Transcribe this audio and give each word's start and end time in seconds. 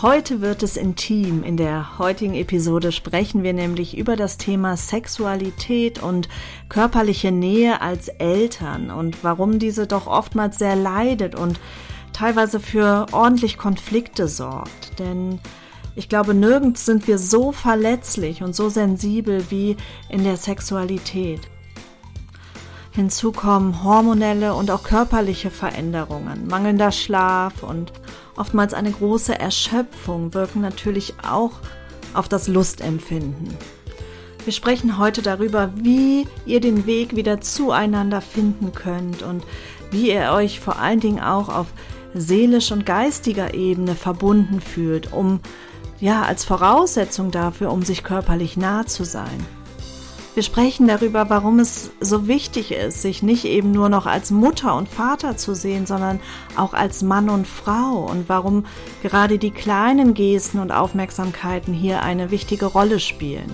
Heute 0.00 0.40
wird 0.40 0.62
es 0.62 0.76
intim. 0.76 1.42
In 1.42 1.56
der 1.56 1.98
heutigen 1.98 2.34
Episode 2.34 2.92
sprechen 2.92 3.42
wir 3.42 3.52
nämlich 3.52 3.98
über 3.98 4.14
das 4.14 4.36
Thema 4.36 4.76
Sexualität 4.76 6.00
und 6.00 6.28
körperliche 6.68 7.32
Nähe 7.32 7.80
als 7.80 8.06
Eltern 8.06 8.92
und 8.92 9.24
warum 9.24 9.58
diese 9.58 9.88
doch 9.88 10.06
oftmals 10.06 10.58
sehr 10.58 10.76
leidet 10.76 11.34
und 11.34 11.58
teilweise 12.12 12.60
für 12.60 13.06
ordentlich 13.10 13.58
Konflikte 13.58 14.28
sorgt. 14.28 15.00
Denn 15.00 15.40
ich 15.96 16.08
glaube, 16.08 16.32
nirgends 16.32 16.86
sind 16.86 17.08
wir 17.08 17.18
so 17.18 17.50
verletzlich 17.50 18.44
und 18.44 18.54
so 18.54 18.68
sensibel 18.68 19.46
wie 19.50 19.76
in 20.08 20.22
der 20.22 20.36
Sexualität. 20.36 21.40
Hinzu 22.92 23.32
kommen 23.32 23.82
hormonelle 23.82 24.54
und 24.54 24.70
auch 24.70 24.84
körperliche 24.84 25.50
Veränderungen, 25.50 26.46
mangelnder 26.46 26.92
Schlaf 26.92 27.64
und 27.64 27.92
oftmals 28.38 28.74
eine 28.74 28.90
große 28.90 29.38
Erschöpfung 29.38 30.34
wirken 30.34 30.60
natürlich 30.60 31.14
auch 31.28 31.52
auf 32.14 32.28
das 32.28 32.48
Lustempfinden. 32.48 33.56
Wir 34.44 34.52
sprechen 34.52 34.98
heute 34.98 35.20
darüber, 35.20 35.70
wie 35.74 36.26
ihr 36.46 36.60
den 36.60 36.86
Weg 36.86 37.16
wieder 37.16 37.40
zueinander 37.40 38.20
finden 38.20 38.72
könnt 38.72 39.22
und 39.22 39.44
wie 39.90 40.10
ihr 40.10 40.30
euch 40.32 40.60
vor 40.60 40.78
allen 40.78 41.00
Dingen 41.00 41.20
auch 41.20 41.48
auf 41.48 41.66
seelisch 42.14 42.72
und 42.72 42.86
geistiger 42.86 43.52
Ebene 43.54 43.94
verbunden 43.94 44.60
fühlt, 44.60 45.12
um 45.12 45.40
ja 46.00 46.22
als 46.22 46.44
Voraussetzung 46.44 47.30
dafür, 47.30 47.70
um 47.72 47.82
sich 47.82 48.04
körperlich 48.04 48.56
nah 48.56 48.86
zu 48.86 49.04
sein. 49.04 49.57
Wir 50.38 50.44
sprechen 50.44 50.86
darüber, 50.86 51.30
warum 51.30 51.58
es 51.58 51.90
so 51.98 52.28
wichtig 52.28 52.70
ist, 52.70 53.02
sich 53.02 53.24
nicht 53.24 53.44
eben 53.44 53.72
nur 53.72 53.88
noch 53.88 54.06
als 54.06 54.30
Mutter 54.30 54.76
und 54.76 54.88
Vater 54.88 55.36
zu 55.36 55.52
sehen, 55.52 55.84
sondern 55.84 56.20
auch 56.54 56.74
als 56.74 57.02
Mann 57.02 57.28
und 57.28 57.44
Frau 57.44 58.06
und 58.08 58.28
warum 58.28 58.64
gerade 59.02 59.38
die 59.38 59.50
kleinen 59.50 60.14
Gesten 60.14 60.60
und 60.60 60.70
Aufmerksamkeiten 60.70 61.74
hier 61.74 62.02
eine 62.02 62.30
wichtige 62.30 62.66
Rolle 62.66 63.00
spielen. 63.00 63.50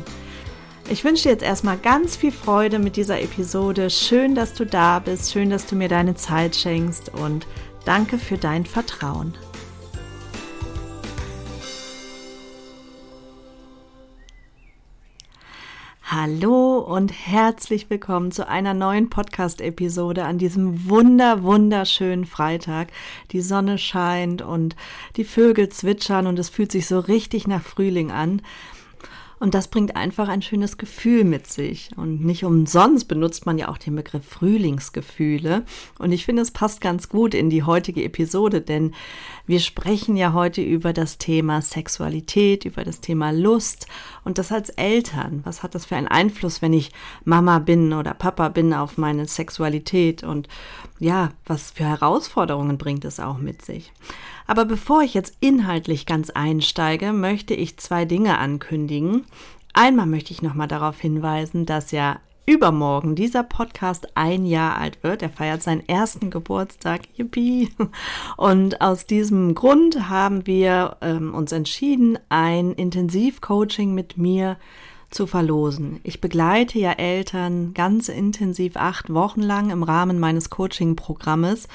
Ich 0.91 1.05
wünsche 1.05 1.23
dir 1.23 1.31
jetzt 1.31 1.43
erstmal 1.43 1.79
ganz 1.79 2.17
viel 2.17 2.33
Freude 2.33 2.79
mit 2.79 2.97
dieser 2.97 3.23
Episode. 3.23 3.89
Schön, 3.89 4.35
dass 4.35 4.53
du 4.53 4.67
da 4.67 4.99
bist, 4.99 5.33
schön, 5.33 5.49
dass 5.49 5.65
du 5.65 5.77
mir 5.77 5.89
deine 5.89 6.17
Zeit 6.17 6.55
schenkst 6.55 7.15
und 7.15 7.47
danke 7.87 8.19
für 8.19 8.37
dein 8.37 8.67
Vertrauen. 8.67 9.33
Hallo 16.17 16.79
und 16.79 17.11
herzlich 17.11 17.91
willkommen 17.91 18.31
zu 18.31 18.47
einer 18.47 18.73
neuen 18.73 19.11
Podcast-Episode 19.11 20.25
an 20.25 20.39
diesem 20.39 20.89
wunder, 20.89 21.43
wunderschönen 21.43 22.25
Freitag. 22.25 22.93
Die 23.33 23.41
Sonne 23.41 23.79
scheint 23.79 24.41
und 24.41 24.77
die 25.17 25.25
Vögel 25.25 25.71
zwitschern 25.71 26.29
und 26.29 26.39
es 26.39 26.51
fühlt 26.51 26.71
sich 26.71 26.87
so 26.87 27.01
richtig 27.01 27.49
nach 27.49 27.63
Frühling 27.63 28.13
an. 28.13 28.43
Und 29.41 29.55
das 29.55 29.67
bringt 29.67 29.97
einfach 29.97 30.29
ein 30.29 30.41
schönes 30.41 30.79
Gefühl 30.79 31.25
mit 31.25 31.49
sich. 31.49 31.91
Und 31.97 32.25
nicht 32.25 32.45
umsonst 32.45 33.09
benutzt 33.09 33.45
man 33.45 33.59
ja 33.59 33.69
auch 33.69 33.79
den 33.79 33.97
Begriff 33.97 34.25
Frühlingsgefühle. 34.25 35.65
Und 35.99 36.13
ich 36.13 36.25
finde, 36.25 36.43
es 36.43 36.53
passt 36.53 36.81
ganz 36.81 37.09
gut 37.09 37.35
in 37.35 37.51
die 37.51 37.65
heutige 37.65 38.05
Episode, 38.05 38.61
denn 38.61 38.95
wir 39.47 39.61
sprechen 39.61 40.17
ja 40.17 40.33
heute 40.33 40.63
über 40.63 40.93
das 40.93 41.19
Thema 41.19 41.61
Sexualität, 41.61 42.65
über 42.65 42.83
das 42.83 43.01
Thema 43.01 43.31
Lust 43.31 43.87
und 44.25 44.39
das 44.39 44.53
als 44.53 44.71
Eltern. 44.71 45.41
Was 45.45 45.63
hat 45.63 45.75
das 45.75 45.85
für 45.85 45.97
einen 45.97 46.09
Einfluss, 46.09 46.63
wenn 46.63 46.73
ich 46.73 46.93
Mama 47.25 47.59
bin 47.59 47.93
oder 47.93 48.15
Papa 48.15 48.49
bin 48.49 48.73
auf 48.73 48.97
meine 48.97 49.27
Sexualität? 49.27 50.23
Und 50.23 50.49
ja, 50.99 51.31
was 51.45 51.73
für 51.73 51.85
Herausforderungen 51.85 52.79
bringt 52.79 53.05
es 53.05 53.21
auch 53.21 53.39
mit 53.39 53.63
sich? 53.63 53.93
Aber 54.47 54.65
bevor 54.65 55.03
ich 55.03 55.15
jetzt 55.15 55.37
inhaltlich 55.41 56.07
ganz 56.07 56.31
einsteige, 56.31 57.13
möchte 57.13 57.55
ich 57.55 57.77
zwei 57.79 58.05
Dinge 58.05 58.39
ankündigen. 58.39 59.25
Einmal 59.75 60.07
möchte 60.07 60.33
ich 60.33 60.43
nochmal 60.43 60.69
darauf 60.69 61.01
hinweisen, 61.01 61.67
dass 61.67 61.91
ja 61.91 62.19
übermorgen 62.47 63.15
dieser 63.15 63.43
Podcast 63.43 64.09
ein 64.17 64.45
Jahr 64.47 64.77
alt 64.77 65.03
wird. 65.03 65.23
Er 65.23 65.31
feiert 65.31 65.63
seinen 65.63 65.89
ersten 65.89 66.31
Geburtstag. 66.31 67.03
Yippie! 67.17 67.71
Und 68.37 68.81
aus 68.81 69.07
diesem 69.07 69.55
Grund 69.55 70.09
haben 70.09 70.47
wir 70.47 70.97
ähm, 71.01 71.35
uns 71.35 71.53
entschieden, 71.53 72.19
ein 72.29 72.73
Intensivcoaching 72.73 73.95
mit 73.95 74.19
mir 74.19 74.57
zu 75.15 75.27
verlosen. 75.27 76.01
Ich 76.03 76.21
begleite 76.21 76.79
ja 76.79 76.93
Eltern 76.93 77.73
ganz 77.73 78.09
intensiv 78.09 78.77
acht 78.77 79.13
Wochen 79.13 79.41
lang 79.41 79.71
im 79.71 79.83
Rahmen 79.83 80.19
meines 80.19 80.51
Coaching-Programmes. 80.51 81.69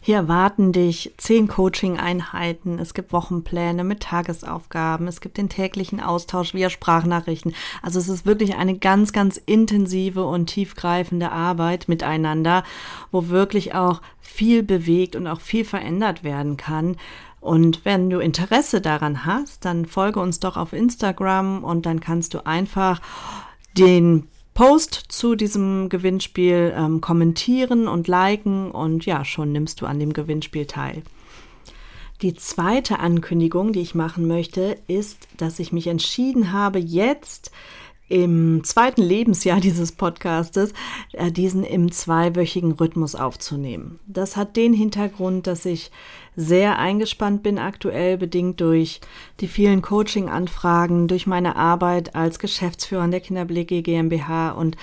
Hier 0.00 0.16
erwarten 0.16 0.72
dich 0.72 1.12
zehn 1.16 1.48
Coaching-Einheiten. 1.48 2.78
Es 2.78 2.94
gibt 2.94 3.12
Wochenpläne 3.12 3.84
mit 3.84 4.00
Tagesaufgaben. 4.00 5.08
Es 5.08 5.20
gibt 5.20 5.36
den 5.36 5.48
täglichen 5.48 6.00
Austausch 6.00 6.54
via 6.54 6.70
Sprachnachrichten. 6.70 7.54
Also 7.82 7.98
es 7.98 8.08
ist 8.08 8.24
wirklich 8.24 8.54
eine 8.54 8.78
ganz, 8.78 9.12
ganz 9.12 9.36
intensive 9.36 10.24
und 10.24 10.46
tiefgreifende 10.46 11.32
Arbeit 11.32 11.88
miteinander, 11.88 12.62
wo 13.10 13.28
wirklich 13.28 13.74
auch 13.74 14.00
viel 14.26 14.62
bewegt 14.62 15.16
und 15.16 15.26
auch 15.26 15.40
viel 15.40 15.64
verändert 15.64 16.24
werden 16.24 16.56
kann. 16.56 16.96
Und 17.40 17.84
wenn 17.84 18.10
du 18.10 18.18
Interesse 18.18 18.80
daran 18.80 19.24
hast, 19.24 19.64
dann 19.64 19.86
folge 19.86 20.20
uns 20.20 20.40
doch 20.40 20.56
auf 20.56 20.72
Instagram 20.72 21.64
und 21.64 21.86
dann 21.86 22.00
kannst 22.00 22.34
du 22.34 22.44
einfach 22.44 23.00
den 23.76 24.28
Post 24.54 24.94
zu 25.08 25.34
diesem 25.34 25.88
Gewinnspiel 25.90 26.72
ähm, 26.74 27.00
kommentieren 27.00 27.88
und 27.88 28.08
liken 28.08 28.70
und 28.70 29.04
ja, 29.04 29.24
schon 29.24 29.52
nimmst 29.52 29.80
du 29.80 29.86
an 29.86 30.00
dem 30.00 30.12
Gewinnspiel 30.12 30.66
teil. 30.66 31.02
Die 32.22 32.34
zweite 32.34 32.98
Ankündigung, 32.98 33.74
die 33.74 33.80
ich 33.80 33.94
machen 33.94 34.26
möchte, 34.26 34.78
ist, 34.86 35.28
dass 35.36 35.58
ich 35.58 35.72
mich 35.72 35.86
entschieden 35.88 36.52
habe, 36.52 36.78
jetzt 36.78 37.50
im 38.08 38.62
zweiten 38.64 39.02
Lebensjahr 39.02 39.60
dieses 39.60 39.92
Podcastes 39.92 40.72
äh, 41.12 41.30
diesen 41.30 41.64
im 41.64 41.90
zweiwöchigen 41.90 42.72
Rhythmus 42.72 43.14
aufzunehmen. 43.14 43.98
Das 44.06 44.36
hat 44.36 44.56
den 44.56 44.72
Hintergrund, 44.72 45.46
dass 45.46 45.64
ich 45.64 45.90
sehr 46.36 46.78
eingespannt 46.78 47.42
bin 47.42 47.58
aktuell, 47.58 48.18
bedingt 48.18 48.60
durch 48.60 49.00
die 49.40 49.48
vielen 49.48 49.80
Coaching-Anfragen, 49.80 51.08
durch 51.08 51.26
meine 51.26 51.56
Arbeit 51.56 52.14
als 52.14 52.38
Geschäftsführer 52.38 53.08
der 53.08 53.20
Kinderblicke 53.20 53.82
GmbH 53.82 54.50
und 54.50 54.76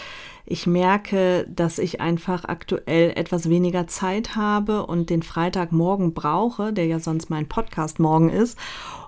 ich 0.46 0.68
merke, 0.68 1.48
dass 1.48 1.80
ich 1.80 2.02
einfach 2.02 2.44
aktuell 2.44 3.14
etwas 3.16 3.50
weniger 3.50 3.88
Zeit 3.88 4.36
habe 4.36 4.86
und 4.86 5.10
den 5.10 5.24
Freitagmorgen 5.24 6.14
brauche, 6.14 6.74
der 6.74 6.86
ja 6.86 7.00
sonst 7.00 7.30
mein 7.30 7.48
Podcast 7.48 8.00
morgen 8.00 8.30
ist. 8.30 8.58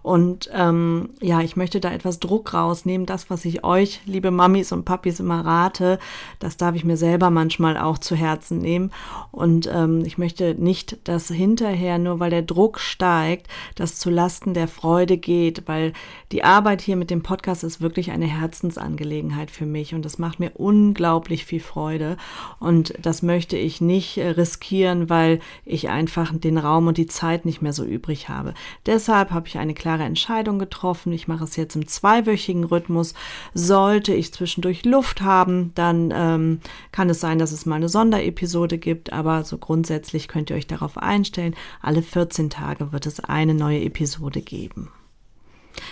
Und 0.05 0.51
ähm, 0.53 1.09
ja, 1.19 1.41
ich 1.41 1.55
möchte 1.55 1.79
da 1.79 1.91
etwas 1.91 2.19
Druck 2.19 2.53
rausnehmen. 2.53 3.07
Das, 3.07 3.31
was 3.31 3.43
ich 3.43 3.63
euch, 3.63 4.01
liebe 4.05 4.29
Mamis 4.29 4.71
und 4.71 4.85
Papis, 4.85 5.19
immer 5.19 5.43
rate, 5.43 5.97
das 6.37 6.57
darf 6.57 6.75
ich 6.75 6.85
mir 6.85 6.95
selber 6.95 7.31
manchmal 7.31 7.75
auch 7.75 7.97
zu 7.97 8.15
Herzen 8.15 8.59
nehmen. 8.59 8.91
Und 9.31 9.67
ähm, 9.73 10.03
ich 10.05 10.19
möchte 10.19 10.53
nicht, 10.53 10.99
dass 11.05 11.29
hinterher, 11.29 11.97
nur 11.97 12.19
weil 12.19 12.29
der 12.29 12.43
Druck 12.43 12.79
steigt, 12.79 13.47
das 13.73 13.97
zu 13.97 14.11
Lasten 14.11 14.53
der 14.53 14.67
Freude 14.67 15.17
geht, 15.17 15.63
weil 15.65 15.91
die 16.31 16.43
Arbeit 16.43 16.81
hier 16.81 16.97
mit 16.97 17.09
dem 17.09 17.23
Podcast 17.23 17.63
ist 17.63 17.81
wirklich 17.81 18.11
eine 18.11 18.27
Herzensangelegenheit 18.27 19.49
für 19.49 19.65
mich 19.65 19.95
und 19.95 20.05
das 20.05 20.19
macht 20.19 20.39
mir 20.39 20.51
unglaublich 20.53 21.45
viel 21.45 21.61
Freude. 21.61 22.17
Und 22.59 22.93
das 23.01 23.23
möchte 23.23 23.57
ich 23.57 23.81
nicht 23.81 24.19
äh, 24.19 24.27
riskieren, 24.27 25.09
weil 25.09 25.39
ich 25.65 25.89
einfach 25.89 26.31
den 26.31 26.59
Raum 26.59 26.85
und 26.85 26.99
die 26.99 27.07
Zeit 27.07 27.43
nicht 27.45 27.63
mehr 27.63 27.73
so 27.73 27.83
übrig 27.83 28.29
habe. 28.29 28.53
Deshalb 28.85 29.31
habe 29.31 29.47
ich 29.47 29.57
eine 29.57 29.73
klare 29.73 29.94
klare 29.95 30.03
Entscheidung 30.03 30.59
getroffen. 30.59 31.13
Ich 31.13 31.27
mache 31.27 31.45
es 31.45 31.55
jetzt 31.55 31.75
im 31.75 31.87
zweiwöchigen 31.87 32.65
Rhythmus. 32.65 33.13
Sollte 33.53 34.13
ich 34.13 34.33
zwischendurch 34.33 34.83
Luft 34.83 35.21
haben, 35.21 35.71
dann 35.75 36.11
ähm, 36.13 36.59
kann 36.91 37.09
es 37.09 37.21
sein, 37.21 37.39
dass 37.39 37.53
es 37.53 37.65
mal 37.65 37.75
eine 37.75 37.87
Sonderepisode 37.87 38.77
gibt, 38.77 39.13
aber 39.13 39.43
so 39.45 39.57
grundsätzlich 39.57 40.27
könnt 40.27 40.49
ihr 40.49 40.57
euch 40.57 40.67
darauf 40.67 40.97
einstellen. 40.97 41.55
Alle 41.81 42.01
14 42.01 42.49
Tage 42.49 42.91
wird 42.91 43.05
es 43.05 43.21
eine 43.21 43.53
neue 43.53 43.81
Episode 43.81 44.41
geben. 44.41 44.91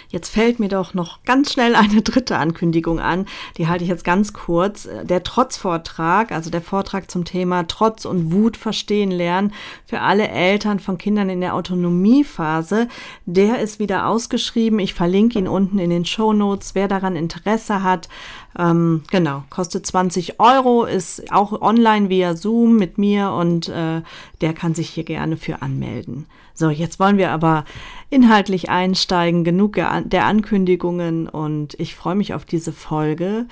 Jetzt 0.10 0.30
fällt 0.30 0.60
mir 0.60 0.70
doch 0.70 0.94
noch 0.94 1.24
ganz 1.24 1.54
schnell 1.54 1.76
eine 1.76 2.02
dritte 2.02 2.38
Ankündigung 2.38 3.00
an. 3.00 3.26
Die 3.58 3.68
halte 3.68 3.84
ich 3.84 3.90
jetzt 3.90 4.04
ganz 4.04 4.34
kurz. 4.34 4.88
Der 5.04 5.24
Trotzvortrag, 5.24 6.32
also 6.32 6.50
der 6.50 6.62
Vortrag 6.62 7.10
zum 7.10 7.26
Thema 7.26 7.68
Trotz 7.68 8.06
und 8.06 8.32
Wut 8.32 8.58
verstehen 8.58 9.12
lernen 9.12 9.54
für 9.86 10.02
alle 10.02 10.28
Eltern 10.28 10.80
von 10.80 10.98
Kindern 10.98 11.30
in 11.30 11.42
der 11.42 11.56
Autonomiephase, 11.56 12.88
der 13.26 13.60
ist 13.60 13.80
wieder 13.80 14.08
ausgeschrieben. 14.08 14.80
Ich 14.80 14.94
verlinke 14.94 15.40
ihn 15.40 15.48
unten 15.48 15.80
in 15.80 15.90
den 15.90 16.06
Show 16.06 16.34
Notes. 16.34 16.76
Wer 16.76 16.88
daran 16.88 17.16
Interesse 17.16 17.84
hat, 17.84 18.10
ähm, 18.58 19.04
genau, 19.10 19.44
kostet 19.50 19.86
20 19.86 20.40
Euro, 20.40 20.86
ist 20.86 21.32
auch 21.32 21.62
online 21.62 22.10
via 22.10 22.36
Zoom 22.36 22.78
mit 22.78 22.98
mir 22.98 23.32
und 23.32 23.70
äh, 23.70 24.02
der 24.42 24.54
kann 24.54 24.76
sich 24.76 24.90
hier 24.90 25.04
gerne 25.04 25.38
für 25.38 25.62
anmelden. 25.62 26.28
So, 26.54 26.70
jetzt 26.70 27.00
wollen 27.00 27.18
wir 27.18 27.32
aber 27.32 27.66
inhaltlich 28.10 28.70
einsteigen, 28.70 29.44
genug 29.44 29.74
der 29.74 30.26
Ankündigungen 30.26 31.28
und 31.28 31.74
ich 31.80 31.96
freue 31.96 32.16
mich 32.16 32.34
auf 32.34 32.46
diese 32.46 32.72
Folge. 32.72 33.48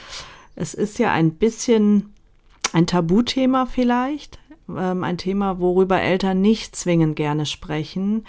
Es 0.56 0.74
ist 0.74 1.00
ja 1.00 1.12
ein 1.12 1.32
bisschen 1.32 2.14
ein 2.74 2.86
Tabuthema 2.86 3.66
vielleicht, 3.66 4.38
ähm, 4.70 5.04
ein 5.04 5.18
Thema, 5.18 5.60
worüber 5.60 6.00
Eltern 6.00 6.42
nicht 6.42 6.76
zwingend 6.76 7.16
gerne 7.16 7.46
sprechen, 7.48 8.26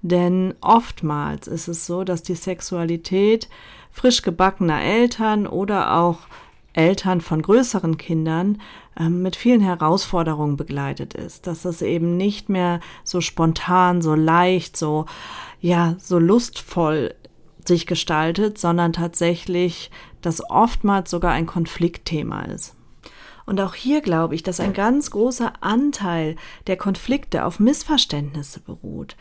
denn 0.00 0.54
oftmals 0.60 1.46
ist 1.46 1.68
es 1.68 1.86
so, 1.86 2.04
dass 2.04 2.22
die 2.22 2.34
Sexualität 2.34 3.48
frisch 3.90 4.22
gebackener 4.22 4.82
Eltern 4.82 5.46
oder 5.46 5.96
auch 5.96 6.20
Eltern 6.74 7.20
von 7.20 7.40
größeren 7.40 7.96
Kindern 7.96 8.60
ähm, 8.98 9.22
mit 9.22 9.36
vielen 9.36 9.60
Herausforderungen 9.60 10.56
begleitet 10.56 11.14
ist, 11.14 11.46
dass 11.46 11.64
es 11.64 11.82
eben 11.82 12.16
nicht 12.16 12.48
mehr 12.48 12.80
so 13.02 13.20
spontan, 13.20 14.02
so 14.02 14.14
leicht, 14.14 14.76
so, 14.76 15.06
ja, 15.60 15.96
so 15.98 16.18
lustvoll 16.18 17.14
sich 17.66 17.86
gestaltet, 17.86 18.58
sondern 18.58 18.92
tatsächlich, 18.92 19.90
dass 20.20 20.48
oftmals 20.50 21.10
sogar 21.10 21.32
ein 21.32 21.46
Konfliktthema 21.46 22.42
ist. 22.42 22.74
Und 23.46 23.60
auch 23.60 23.74
hier 23.74 24.00
glaube 24.00 24.34
ich, 24.34 24.42
dass 24.42 24.60
ein 24.60 24.72
ganz 24.72 25.10
großer 25.10 25.52
Anteil 25.60 26.36
der 26.66 26.76
Konflikte 26.76 27.44
auf 27.44 27.60
Missverständnisse 27.60 28.60
beruht 28.60 29.16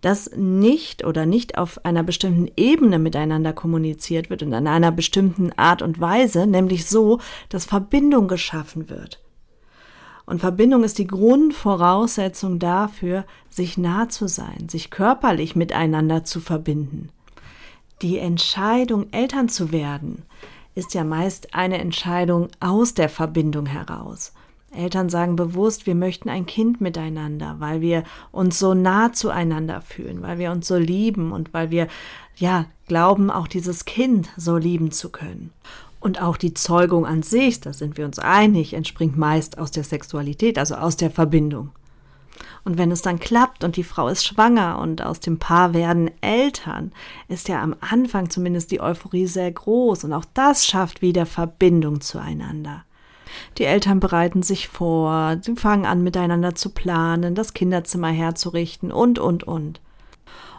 dass 0.00 0.30
nicht 0.36 1.04
oder 1.04 1.26
nicht 1.26 1.58
auf 1.58 1.84
einer 1.84 2.02
bestimmten 2.02 2.48
Ebene 2.56 2.98
miteinander 2.98 3.52
kommuniziert 3.52 4.30
wird 4.30 4.42
und 4.42 4.52
in 4.52 4.66
einer 4.66 4.92
bestimmten 4.92 5.52
Art 5.56 5.82
und 5.82 6.00
Weise, 6.00 6.46
nämlich 6.46 6.86
so, 6.86 7.18
dass 7.48 7.64
Verbindung 7.64 8.28
geschaffen 8.28 8.88
wird. 8.88 9.20
Und 10.24 10.40
Verbindung 10.40 10.84
ist 10.84 10.98
die 10.98 11.06
Grundvoraussetzung 11.06 12.58
dafür, 12.58 13.24
sich 13.48 13.78
nah 13.78 14.08
zu 14.10 14.28
sein, 14.28 14.68
sich 14.68 14.90
körperlich 14.90 15.56
miteinander 15.56 16.22
zu 16.22 16.40
verbinden. 16.40 17.08
Die 18.02 18.18
Entscheidung, 18.18 19.06
Eltern 19.10 19.48
zu 19.48 19.72
werden, 19.72 20.22
ist 20.74 20.94
ja 20.94 21.02
meist 21.02 21.54
eine 21.54 21.78
Entscheidung 21.78 22.48
aus 22.60 22.94
der 22.94 23.08
Verbindung 23.08 23.66
heraus. 23.66 24.32
Eltern 24.72 25.08
sagen 25.08 25.36
bewusst, 25.36 25.86
wir 25.86 25.94
möchten 25.94 26.28
ein 26.28 26.46
Kind 26.46 26.80
miteinander, 26.80 27.56
weil 27.58 27.80
wir 27.80 28.04
uns 28.32 28.58
so 28.58 28.74
nah 28.74 29.12
zueinander 29.12 29.80
fühlen, 29.80 30.22
weil 30.22 30.38
wir 30.38 30.50
uns 30.50 30.68
so 30.68 30.76
lieben 30.76 31.32
und 31.32 31.54
weil 31.54 31.70
wir, 31.70 31.88
ja, 32.36 32.66
glauben, 32.86 33.30
auch 33.30 33.48
dieses 33.48 33.84
Kind 33.84 34.28
so 34.36 34.56
lieben 34.56 34.90
zu 34.90 35.10
können. 35.10 35.52
Und 36.00 36.22
auch 36.22 36.36
die 36.36 36.54
Zeugung 36.54 37.06
an 37.06 37.22
sich, 37.22 37.60
da 37.60 37.72
sind 37.72 37.96
wir 37.96 38.04
uns 38.04 38.18
einig, 38.18 38.74
entspringt 38.74 39.16
meist 39.16 39.58
aus 39.58 39.70
der 39.70 39.84
Sexualität, 39.84 40.58
also 40.58 40.76
aus 40.76 40.96
der 40.96 41.10
Verbindung. 41.10 41.70
Und 42.64 42.76
wenn 42.76 42.90
es 42.90 43.02
dann 43.02 43.18
klappt 43.18 43.64
und 43.64 43.76
die 43.76 43.84
Frau 43.84 44.08
ist 44.08 44.26
schwanger 44.26 44.78
und 44.78 45.02
aus 45.02 45.20
dem 45.20 45.38
Paar 45.38 45.72
werden 45.74 46.10
Eltern, 46.20 46.92
ist 47.28 47.48
ja 47.48 47.62
am 47.62 47.74
Anfang 47.80 48.30
zumindest 48.30 48.70
die 48.70 48.80
Euphorie 48.80 49.26
sehr 49.26 49.50
groß 49.50 50.04
und 50.04 50.12
auch 50.12 50.26
das 50.34 50.66
schafft 50.66 51.00
wieder 51.02 51.26
Verbindung 51.26 52.00
zueinander. 52.00 52.84
Die 53.58 53.64
Eltern 53.64 54.00
bereiten 54.00 54.42
sich 54.42 54.68
vor, 54.68 55.38
sie 55.40 55.56
fangen 55.56 55.86
an 55.86 56.02
miteinander 56.02 56.54
zu 56.54 56.70
planen, 56.70 57.34
das 57.34 57.54
Kinderzimmer 57.54 58.08
herzurichten 58.08 58.92
und, 58.92 59.18
und, 59.18 59.44
und. 59.44 59.80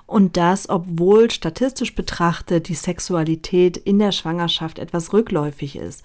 Und 0.05 0.37
das, 0.37 0.69
obwohl 0.69 1.29
statistisch 1.29 1.93
betrachtet 1.93 2.67
die 2.67 2.75
Sexualität 2.75 3.77
in 3.77 3.99
der 3.99 4.11
Schwangerschaft 4.11 4.79
etwas 4.79 5.13
rückläufig 5.13 5.75
ist. 5.75 6.03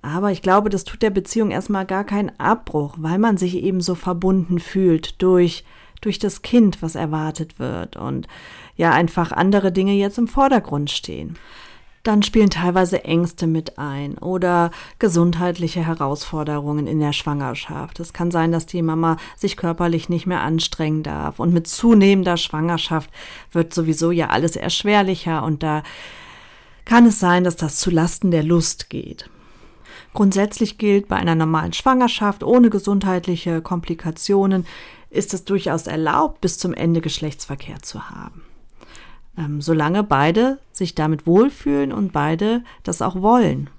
Aber 0.00 0.30
ich 0.30 0.42
glaube, 0.42 0.70
das 0.70 0.84
tut 0.84 1.02
der 1.02 1.10
Beziehung 1.10 1.50
erstmal 1.50 1.84
gar 1.84 2.04
keinen 2.04 2.30
Abbruch, 2.38 2.94
weil 2.98 3.18
man 3.18 3.36
sich 3.36 3.56
eben 3.56 3.80
so 3.80 3.96
verbunden 3.96 4.60
fühlt 4.60 5.20
durch, 5.20 5.64
durch 6.00 6.20
das 6.20 6.42
Kind, 6.42 6.82
was 6.82 6.94
erwartet 6.94 7.58
wird 7.58 7.96
und 7.96 8.28
ja 8.76 8.92
einfach 8.92 9.32
andere 9.32 9.72
Dinge 9.72 9.94
jetzt 9.94 10.18
im 10.18 10.28
Vordergrund 10.28 10.90
stehen 10.90 11.36
dann 12.06 12.22
spielen 12.22 12.50
teilweise 12.50 13.04
Ängste 13.04 13.46
mit 13.46 13.78
ein 13.78 14.16
oder 14.18 14.70
gesundheitliche 14.98 15.84
Herausforderungen 15.84 16.86
in 16.86 17.00
der 17.00 17.12
Schwangerschaft. 17.12 17.98
Es 17.98 18.12
kann 18.12 18.30
sein, 18.30 18.52
dass 18.52 18.66
die 18.66 18.82
Mama 18.82 19.16
sich 19.36 19.56
körperlich 19.56 20.08
nicht 20.08 20.26
mehr 20.26 20.40
anstrengen 20.40 21.02
darf. 21.02 21.40
Und 21.40 21.52
mit 21.52 21.66
zunehmender 21.66 22.36
Schwangerschaft 22.36 23.10
wird 23.50 23.74
sowieso 23.74 24.12
ja 24.12 24.28
alles 24.28 24.54
erschwerlicher 24.54 25.42
und 25.42 25.62
da 25.62 25.82
kann 26.84 27.06
es 27.06 27.18
sein, 27.18 27.42
dass 27.42 27.56
das 27.56 27.80
zu 27.80 27.90
Lasten 27.90 28.30
der 28.30 28.44
Lust 28.44 28.88
geht. 28.88 29.28
Grundsätzlich 30.14 30.78
gilt, 30.78 31.08
bei 31.08 31.16
einer 31.16 31.34
normalen 31.34 31.72
Schwangerschaft 31.72 32.44
ohne 32.44 32.70
gesundheitliche 32.70 33.60
Komplikationen 33.60 34.66
ist 35.10 35.34
es 35.34 35.44
durchaus 35.44 35.86
erlaubt, 35.88 36.40
bis 36.40 36.58
zum 36.58 36.72
Ende 36.72 37.00
Geschlechtsverkehr 37.00 37.82
zu 37.82 38.08
haben 38.08 38.45
ähm, 39.36 39.60
solange 39.60 40.02
beide 40.02 40.58
sich 40.72 40.94
damit 40.94 41.26
wohlfühlen 41.26 41.92
und 41.92 42.12
beide 42.12 42.62
das 42.82 43.02
auch 43.02 43.20
wollen. 43.22 43.70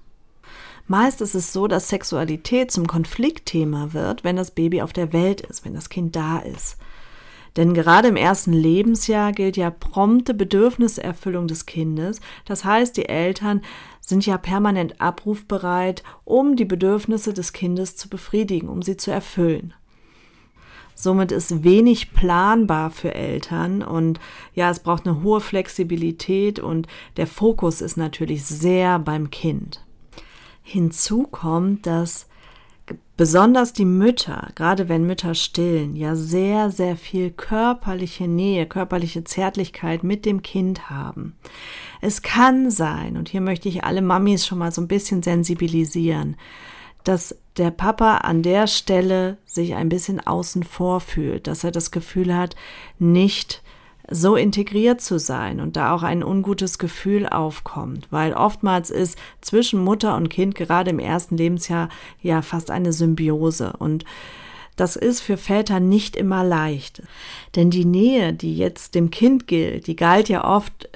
Meist 0.88 1.21
ist 1.21 1.36
es 1.36 1.51
so, 1.51 1.68
dass 1.68 1.89
Sexualität 1.89 2.71
zum 2.71 2.88
Konfliktthema 2.88 3.92
wird, 3.92 4.24
wenn 4.24 4.38
das 4.38 4.51
Baby 4.51 4.81
auf 4.81 4.94
der 4.94 5.12
Welt 5.12 5.42
ist, 5.42 5.65
wenn 5.65 5.74
das 5.74 5.89
Kind 5.89 6.15
da 6.15 6.39
ist. 6.39 6.77
Denn 7.57 7.74
gerade 7.74 8.07
im 8.07 8.15
ersten 8.15 8.54
Lebensjahr 8.54 9.31
gilt 9.31 9.57
ja 9.57 9.71
prompte 9.71 10.33
Bedürfniserfüllung 10.33 11.48
des 11.48 11.65
Kindes. 11.65 12.21
Das 12.45 12.63
heißt, 12.63 12.95
die 12.95 13.09
Eltern 13.09 13.63
sind 14.00 14.25
ja 14.25 14.38
permanent 14.38 15.01
abrufbereit, 15.01 16.04
um 16.24 16.56
die 16.56 16.65
Bedürfnisse 16.65 17.33
des 17.33 17.51
Kindes 17.54 17.95
zu 17.95 18.09
befriedigen, 18.09 18.69
um 18.69 18.83
sie 18.83 18.95
zu 18.95 19.12
erfüllen. 19.12 19.74
Somit 20.99 21.31
ist 21.31 21.63
wenig 21.63 22.11
planbar 22.11 22.89
für 22.89 23.13
Eltern 23.13 23.83
und 23.83 24.19
ja, 24.55 24.71
es 24.71 24.79
braucht 24.79 25.05
eine 25.05 25.21
hohe 25.21 25.41
Flexibilität 25.41 26.57
und 26.57 26.88
der 27.17 27.27
Fokus 27.27 27.81
ist 27.81 27.97
natürlich 27.97 28.44
sehr 28.44 28.97
beim 28.97 29.29
Kind. 29.29 29.85
Hinzu 30.63 31.27
kommt, 31.29 31.85
dass 31.85 32.27
besonders 33.15 33.73
die 33.73 33.85
Mütter, 33.85 34.49
gerade 34.55 34.89
wenn 34.89 35.05
Mütter 35.05 35.35
stillen, 35.35 35.95
ja 35.95 36.15
sehr, 36.15 36.71
sehr 36.71 36.97
viel 36.97 37.29
körperliche 37.29 38.27
Nähe, 38.27 38.65
körperliche 38.65 39.23
Zärtlichkeit 39.23 40.04
mit 40.04 40.25
dem 40.25 40.42
Kind 40.42 40.89
haben. 40.89 41.35
Es 42.01 42.23
kann 42.23 42.71
sein, 42.71 43.18
und 43.18 43.30
hier 43.30 43.42
möchte 43.42 43.69
ich 43.69 43.83
alle 43.83 44.01
Mamis 44.01 44.47
schon 44.47 44.57
mal 44.57 44.71
so 44.71 44.81
ein 44.81 44.87
bisschen 44.87 45.21
sensibilisieren, 45.21 46.37
dass 47.04 47.37
der 47.57 47.71
Papa 47.71 48.18
an 48.18 48.44
der 48.44 48.68
Stelle 48.68 49.37
sich 49.45 49.76
ein 49.76 49.90
bisschen 49.90 50.26
außen 50.26 50.64
vor 50.64 50.99
fühlt, 50.99 51.47
dass 51.47 51.64
er 51.64 51.71
das 51.71 51.92
Gefühl 51.92 52.35
hat, 52.35 52.56
nicht 52.99 53.64
so 54.09 54.35
integriert 54.35 55.02
zu 55.02 55.19
sein 55.19 55.59
und 55.59 55.76
da 55.76 55.94
auch 55.94 56.04
ein 56.04 56.23
ungutes 56.23 56.78
Gefühl 56.80 57.28
aufkommt, 57.28 58.07
weil 58.09 58.33
oftmals 58.33 58.90
ist 58.90 59.18
zwischen 59.42 59.83
Mutter 59.83 60.16
und 60.16 60.30
Kind 60.30 60.56
gerade 60.56 60.92
im 60.92 60.99
ersten 60.99 61.35
Lebensjahr 61.35 61.90
ja 62.21 62.42
fast 62.42 62.71
eine 62.71 62.94
Symbiose 62.94 63.73
und 63.78 64.06
das 64.78 64.95
ist 64.95 65.21
für 65.21 65.37
Väter 65.37 65.80
nicht 65.80 66.16
immer 66.16 66.44
leicht. 66.44 67.02
Denn 67.56 67.71
die 67.71 67.83
Nähe, 67.83 68.31
die 68.31 68.56
jetzt 68.56 68.94
dem 68.94 69.09
Kind 69.09 69.47
gilt, 69.47 69.87
die 69.87 69.95
galt 69.95 70.30
ja 70.30 70.45
oft 70.45 70.87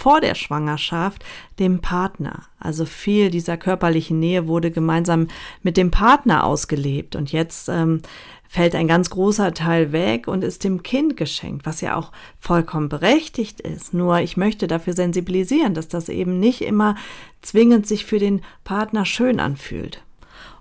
vor 0.00 0.22
der 0.22 0.34
Schwangerschaft 0.34 1.24
dem 1.58 1.80
Partner. 1.82 2.44
Also 2.58 2.86
viel 2.86 3.30
dieser 3.30 3.58
körperlichen 3.58 4.18
Nähe 4.18 4.48
wurde 4.48 4.70
gemeinsam 4.70 5.28
mit 5.62 5.76
dem 5.76 5.90
Partner 5.90 6.44
ausgelebt 6.44 7.16
und 7.16 7.32
jetzt 7.32 7.68
ähm, 7.68 8.00
fällt 8.48 8.74
ein 8.74 8.88
ganz 8.88 9.10
großer 9.10 9.52
Teil 9.52 9.92
weg 9.92 10.26
und 10.26 10.42
ist 10.42 10.64
dem 10.64 10.82
Kind 10.82 11.18
geschenkt, 11.18 11.66
was 11.66 11.82
ja 11.82 11.96
auch 11.96 12.12
vollkommen 12.38 12.88
berechtigt 12.88 13.60
ist. 13.60 13.92
Nur 13.92 14.20
ich 14.20 14.38
möchte 14.38 14.66
dafür 14.66 14.94
sensibilisieren, 14.94 15.74
dass 15.74 15.88
das 15.88 16.08
eben 16.08 16.40
nicht 16.40 16.62
immer 16.62 16.94
zwingend 17.42 17.86
sich 17.86 18.06
für 18.06 18.18
den 18.18 18.40
Partner 18.64 19.04
schön 19.04 19.38
anfühlt 19.38 20.02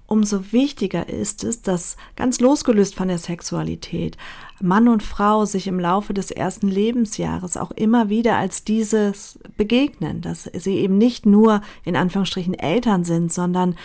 umso 0.09 0.51
wichtiger 0.51 1.07
ist 1.07 1.43
es, 1.43 1.61
dass 1.61 1.95
ganz 2.15 2.39
losgelöst 2.39 2.95
von 2.95 3.07
der 3.07 3.17
Sexualität 3.17 4.17
Mann 4.61 4.87
und 4.87 5.03
Frau 5.03 5.45
sich 5.45 5.67
im 5.67 5.79
Laufe 5.79 6.13
des 6.13 6.31
ersten 6.31 6.67
Lebensjahres 6.67 7.55
auch 7.57 7.71
immer 7.71 8.09
wieder 8.09 8.37
als 8.37 8.63
dieses 8.63 9.39
begegnen, 9.55 10.21
dass 10.21 10.49
sie 10.53 10.77
eben 10.77 10.97
nicht 10.97 11.25
nur 11.25 11.61
in 11.85 11.95
Anführungsstrichen 11.95 12.55
Eltern 12.55 13.03
sind, 13.03 13.31
sondern 13.31 13.75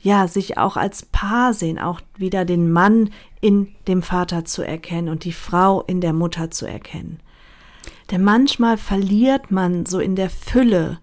ja, 0.00 0.26
sich 0.26 0.58
auch 0.58 0.76
als 0.76 1.04
Paar 1.06 1.52
sehen, 1.52 1.78
auch 1.78 2.00
wieder 2.16 2.44
den 2.44 2.72
Mann 2.72 3.10
in 3.40 3.68
dem 3.88 4.02
Vater 4.02 4.44
zu 4.44 4.62
erkennen 4.62 5.08
und 5.08 5.24
die 5.24 5.32
Frau 5.32 5.82
in 5.82 6.00
der 6.00 6.12
Mutter 6.12 6.50
zu 6.50 6.66
erkennen. 6.66 7.20
Denn 8.10 8.22
manchmal 8.22 8.78
verliert 8.78 9.50
man 9.50 9.86
so 9.86 9.98
in 9.98 10.16
der 10.16 10.30
Fülle 10.30 10.98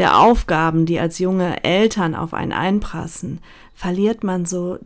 der 0.00 0.18
Aufgaben, 0.18 0.86
die 0.86 0.98
als 0.98 1.18
junge 1.18 1.62
Eltern 1.62 2.14
auf 2.14 2.34
einen 2.34 2.52
einprassen, 2.52 3.40
verliert 3.74 4.24
man 4.24 4.46
so 4.46 4.78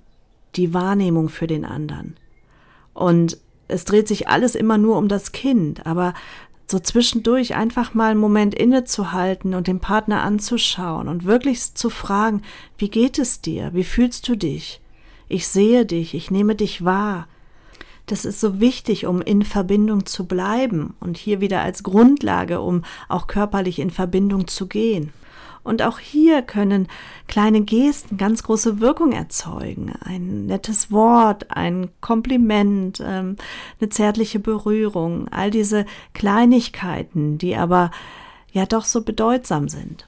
die 0.56 0.75
Wahrnehmung 0.75 1.28
für 1.28 1.47
den 1.47 1.64
anderen. 1.64 2.16
Und 2.92 3.38
es 3.66 3.85
dreht 3.85 4.09
sich 4.09 4.28
alles 4.28 4.54
immer 4.54 4.78
nur 4.78 4.99
um 4.99 5.09
das 5.09 5.33
Kind, 5.33 5.87
aber 5.87 6.14
so 6.66 6.78
zwischendurch 6.78 7.54
einfach 7.54 7.94
mal 7.94 8.11
einen 8.11 8.21
Moment 8.21 8.54
innezuhalten 8.54 9.54
und 9.54 9.66
den 9.66 9.80
Partner 9.80 10.23
anzuschauen 10.23 11.09
und 11.09 11.25
wirklich 11.25 11.75
zu 11.75 11.90
fragen, 11.90 12.42
wie 12.78 12.88
geht 12.88 13.18
es 13.18 13.40
dir? 13.40 13.71
Wie 13.75 13.85
fühlst 13.85 14.28
du 14.28 14.37
dich? 14.37 14.80
Ich 15.28 15.49
sehe 15.49 15.87
dich, 15.87 16.14
ich 16.14 16.30
nehme 16.30 16.54
dich 16.54 16.85
wahr. 16.85 17.26
Das 18.06 18.25
ist 18.25 18.40
so 18.40 18.61
wichtig, 18.61 19.06
um 19.06 19.23
in 19.23 19.42
Verbindung 19.42 20.04
zu 20.04 20.26
bleiben 20.26 20.94
und 21.00 21.16
hier 21.16 21.40
wieder 21.40 21.62
als 21.62 21.82
Grundlage, 21.82 22.61
um 22.61 22.82
auch 23.08 23.26
körperlich 23.26 23.78
in 23.78 23.90
Verbindung 23.90 24.46
zu 24.46 24.66
gehen. 24.66 25.12
Und 25.62 25.80
auch 25.80 25.99
hier 25.99 26.42
können 26.42 26.88
kleine 27.26 27.62
Gesten 27.62 28.18
ganz 28.18 28.42
große 28.42 28.80
Wirkung 28.80 29.12
erzeugen. 29.12 29.94
Ein 30.04 30.44
nettes 30.44 30.92
Wort, 30.92 31.50
ein 31.50 31.88
Kompliment, 32.02 33.02
ähm, 33.04 33.37
eine 33.80 33.88
zärtliche 33.88 34.38
Berührung, 34.38 35.28
all 35.28 35.50
diese 35.50 35.87
Kleinigkeiten, 36.12 37.38
die 37.38 37.56
aber 37.56 37.90
ja 38.52 38.66
doch 38.66 38.84
so 38.84 39.02
bedeutsam 39.02 39.70
sind. 39.70 40.06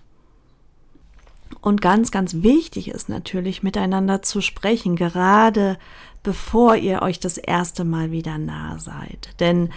Und 1.67 1.81
ganz, 1.81 2.13
ganz 2.13 2.45
wichtig 2.45 2.91
ist 2.91 3.09
natürlich, 3.09 3.65
miteinander 3.65 4.23
zu 4.23 4.41
sprechen, 4.41 4.95
gerade 4.95 5.79
bevor 6.23 6.77
ihr 6.77 7.03
euch 7.03 7.19
das 7.19 7.39
erste 7.39 7.83
Mal 7.83 8.13
wieder 8.13 8.39
nah 8.39 8.79
seid. 8.79 9.31
Denn 9.41 9.71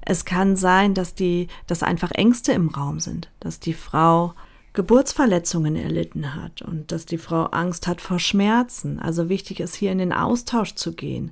es 0.00 0.24
kann 0.24 0.56
sein, 0.56 0.92
dass 0.92 1.14
die, 1.14 1.46
dass 1.68 1.84
einfach 1.84 2.10
Ängste 2.10 2.50
im 2.50 2.70
Raum 2.70 2.98
sind, 2.98 3.30
dass 3.38 3.60
die 3.60 3.74
Frau 3.74 4.34
Geburtsverletzungen 4.72 5.76
erlitten 5.76 6.34
hat 6.34 6.62
und 6.62 6.90
dass 6.90 7.06
die 7.06 7.16
Frau 7.16 7.44
Angst 7.44 7.86
hat 7.86 8.00
vor 8.00 8.18
Schmerzen. 8.18 8.98
Also 8.98 9.28
wichtig 9.28 9.60
ist 9.60 9.76
hier 9.76 9.92
in 9.92 9.98
den 9.98 10.12
Austausch 10.12 10.74
zu 10.74 10.94
gehen. 10.94 11.30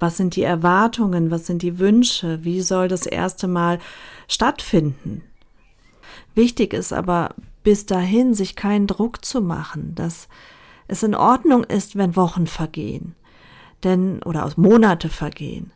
Was 0.00 0.16
sind 0.16 0.34
die 0.34 0.42
Erwartungen? 0.42 1.30
Was 1.30 1.46
sind 1.46 1.62
die 1.62 1.78
Wünsche? 1.78 2.42
Wie 2.42 2.60
soll 2.60 2.88
das 2.88 3.06
erste 3.06 3.46
Mal 3.46 3.78
stattfinden? 4.26 5.22
Wichtig 6.34 6.72
ist 6.72 6.92
aber 6.92 7.36
bis 7.64 7.86
dahin, 7.86 8.34
sich 8.34 8.54
keinen 8.54 8.86
Druck 8.86 9.24
zu 9.24 9.40
machen, 9.40 9.96
dass 9.96 10.28
es 10.86 11.02
in 11.02 11.16
Ordnung 11.16 11.64
ist, 11.64 11.96
wenn 11.96 12.14
Wochen 12.14 12.46
vergehen, 12.46 13.16
denn 13.82 14.22
oder 14.22 14.44
aus 14.44 14.56
Monate 14.56 15.08
vergehen. 15.08 15.72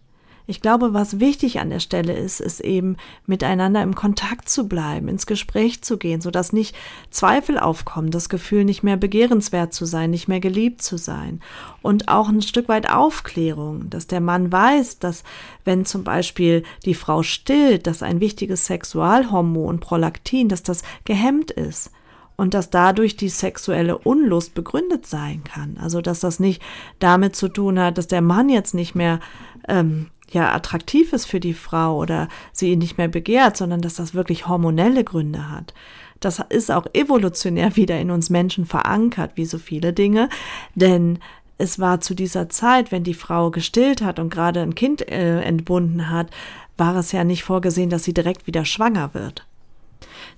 Ich 0.51 0.63
glaube, 0.63 0.95
was 0.95 1.21
wichtig 1.21 1.61
an 1.61 1.69
der 1.69 1.79
Stelle 1.79 2.15
ist, 2.15 2.41
ist 2.41 2.61
eben 2.61 2.97
miteinander 3.27 3.83
im 3.83 3.95
Kontakt 3.95 4.49
zu 4.49 4.67
bleiben, 4.67 5.07
ins 5.09 5.27
Gespräch 5.27 5.83
zu 5.83 5.99
gehen, 5.99 6.23
sodass 6.23 6.55
nicht 6.55 6.75
Zweifel 7.11 7.59
aufkommen, 7.59 8.11
das 8.11 8.31
Gefühl 8.31 8.65
nicht 8.65 8.83
mehr 8.83 8.97
begehrenswert 8.97 9.75
zu 9.75 9.85
sein, 9.85 10.09
nicht 10.09 10.27
mehr 10.27 10.41
geliebt 10.41 10.81
zu 10.81 10.97
sein. 10.97 11.41
Und 11.83 12.09
auch 12.09 12.31
ein 12.31 12.41
Stück 12.41 12.67
weit 12.71 12.89
Aufklärung, 12.89 13.91
dass 13.91 14.07
der 14.07 14.23
Mann 14.23 14.51
weiß, 14.51 15.01
dass 15.01 15.23
wenn 15.67 15.85
zum 15.85 16.03
Beispiel 16.03 16.63
die 16.87 16.95
Frau 16.95 17.23
stillt, 17.23 17.87
dass 17.87 18.03
ein 18.03 18.21
wichtiges 18.21 18.65
Sexualhormon 18.65 19.81
Prolaktin, 19.81 20.49
dass 20.49 20.63
das 20.63 20.83
gehemmt 21.05 21.51
ist 21.51 21.91
und 22.39 22.55
dass 22.55 22.71
dadurch 22.71 23.17
die 23.17 23.29
sexuelle 23.29 23.99
Unlust 23.99 24.55
begründet 24.55 25.05
sein 25.05 25.45
kann. 25.45 25.77
Also 25.79 26.01
dass 26.01 26.21
das 26.21 26.41
nicht 26.41 26.63
damit 27.01 27.37
zu 27.37 27.49
tun 27.49 27.79
hat, 27.79 27.99
dass 27.99 28.07
der 28.07 28.23
Mann 28.23 28.49
jetzt 28.49 28.73
nicht 28.73 28.95
mehr 28.95 29.21
ähm, 29.69 30.07
ja 30.31 30.55
attraktiv 30.55 31.13
ist 31.13 31.27
für 31.27 31.41
die 31.41 31.55
Frau 31.55 31.97
oder 31.97 32.29
sie 32.53 32.73
ihn 32.73 32.79
nicht 32.79 32.99
mehr 32.99 33.09
begehrt, 33.09 33.57
sondern 33.57 33.81
dass 33.81 33.95
das 33.95 34.15
wirklich 34.15 34.49
hormonelle 34.49 35.05
Gründe 35.05 35.51
hat. 35.51 35.75
Das 36.21 36.43
ist 36.49 36.71
auch 36.71 36.87
evolutionär 36.95 37.77
wieder 37.77 37.99
in 37.99 38.11
uns 38.11 38.29
Menschen 38.29 38.67
verankert, 38.67 39.33
wie 39.37 39.45
so 39.45 39.59
viele 39.59 39.93
Dinge, 39.93 40.29
denn 40.75 41.21
es 41.59 41.79
war 41.81 42.01
zu 42.01 42.15
dieser 42.15 42.49
Zeit, 42.49 42.93
wenn 42.93 43.03
die 43.03 43.15
Frau 43.15 43.51
gestillt 43.51 44.01
hat 44.01 44.19
und 44.21 44.31
gerade 44.31 44.61
ein 44.61 44.77
Kind 44.77 45.09
äh, 45.09 45.41
entbunden 45.41 46.09
hat, 46.09 46.31
war 46.77 46.95
es 46.97 47.11
ja 47.11 47.25
nicht 47.25 47.43
vorgesehen, 47.43 47.91
dass 47.91 48.05
sie 48.05 48.15
direkt 48.15 48.47
wieder 48.47 48.65
schwanger 48.65 49.13
wird. 49.13 49.48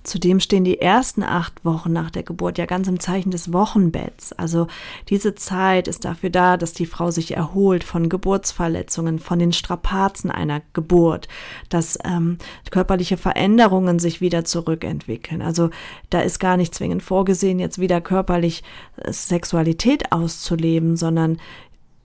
Zudem 0.03 0.39
stehen 0.39 0.63
die 0.63 0.81
ersten 0.81 1.21
acht 1.21 1.63
Wochen 1.63 1.93
nach 1.93 2.09
der 2.09 2.23
Geburt 2.23 2.57
ja 2.57 2.65
ganz 2.65 2.87
im 2.87 2.99
Zeichen 2.99 3.29
des 3.29 3.53
Wochenbetts. 3.53 4.33
Also 4.33 4.67
diese 5.09 5.35
Zeit 5.35 5.87
ist 5.87 6.05
dafür 6.05 6.31
da, 6.31 6.57
dass 6.57 6.73
die 6.73 6.87
Frau 6.87 7.11
sich 7.11 7.35
erholt 7.35 7.83
von 7.83 8.09
Geburtsverletzungen, 8.09 9.19
von 9.19 9.37
den 9.37 9.53
Strapazen 9.53 10.31
einer 10.31 10.61
Geburt, 10.73 11.27
dass 11.69 11.99
ähm, 12.03 12.39
körperliche 12.71 13.17
Veränderungen 13.17 13.99
sich 13.99 14.21
wieder 14.21 14.43
zurückentwickeln. 14.43 15.41
Also 15.43 15.69
da 16.09 16.21
ist 16.21 16.39
gar 16.39 16.57
nicht 16.57 16.73
zwingend 16.73 17.03
vorgesehen, 17.03 17.59
jetzt 17.59 17.79
wieder 17.79 18.01
körperlich 18.01 18.63
äh, 18.97 19.13
Sexualität 19.13 20.11
auszuleben, 20.11 20.97
sondern 20.97 21.37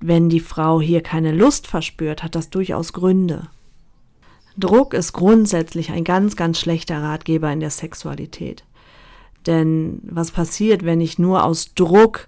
wenn 0.01 0.29
die 0.29 0.41
Frau 0.41 0.81
hier 0.81 1.03
keine 1.03 1.33
Lust 1.33 1.67
verspürt, 1.67 2.23
hat 2.23 2.35
das 2.35 2.51
durchaus 2.51 2.93
Gründe. 2.93 3.49
Druck 4.59 4.95
ist 4.95 5.13
grundsätzlich 5.13 5.91
ein 5.91 6.05
ganz, 6.05 6.37
ganz 6.37 6.59
schlechter 6.59 7.03
Ratgeber 7.03 7.53
in 7.53 7.61
der 7.61 7.71
Sexualität. 7.71 8.65
Denn 9.47 10.01
was 10.03 10.31
passiert, 10.31 10.85
wenn 10.85 11.01
ich 11.01 11.19
nur 11.19 11.45
aus 11.45 11.75
Druck 11.75 12.27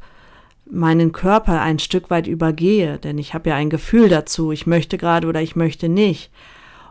meinen 0.71 1.13
Körper 1.13 1.61
ein 1.61 1.79
Stück 1.79 2.11
weit 2.11 2.27
übergehe? 2.27 2.99
Denn 2.99 3.19
ich 3.19 3.35
habe 3.35 3.51
ja 3.51 3.57
ein 3.57 3.71
Gefühl 3.71 4.09
dazu, 4.09 4.53
ich 4.53 4.67
möchte 4.67 4.99
gerade 4.99 5.27
oder 5.27 5.43
ich 5.43 5.57
möchte 5.57 5.89
nicht. 5.89 6.31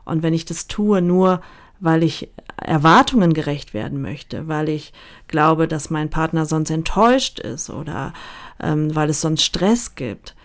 Und 0.05 0.23
wenn 0.23 0.33
ich 0.33 0.45
das 0.45 0.67
tue, 0.67 1.01
nur 1.01 1.41
weil 1.79 2.03
ich 2.03 2.29
Erwartungen 2.57 3.33
gerecht 3.33 3.73
werden 3.73 4.01
möchte, 4.01 4.47
weil 4.47 4.69
ich 4.69 4.91
glaube, 5.27 5.67
dass 5.67 5.91
mein 5.91 6.09
Partner 6.09 6.45
sonst 6.45 6.71
enttäuscht 6.71 7.39
ist 7.39 7.69
oder 7.69 8.13
ähm, 8.59 8.95
weil 8.95 9.09
es 9.11 9.21
sonst 9.21 9.43
Stress 9.43 9.93
gibt 9.93 10.35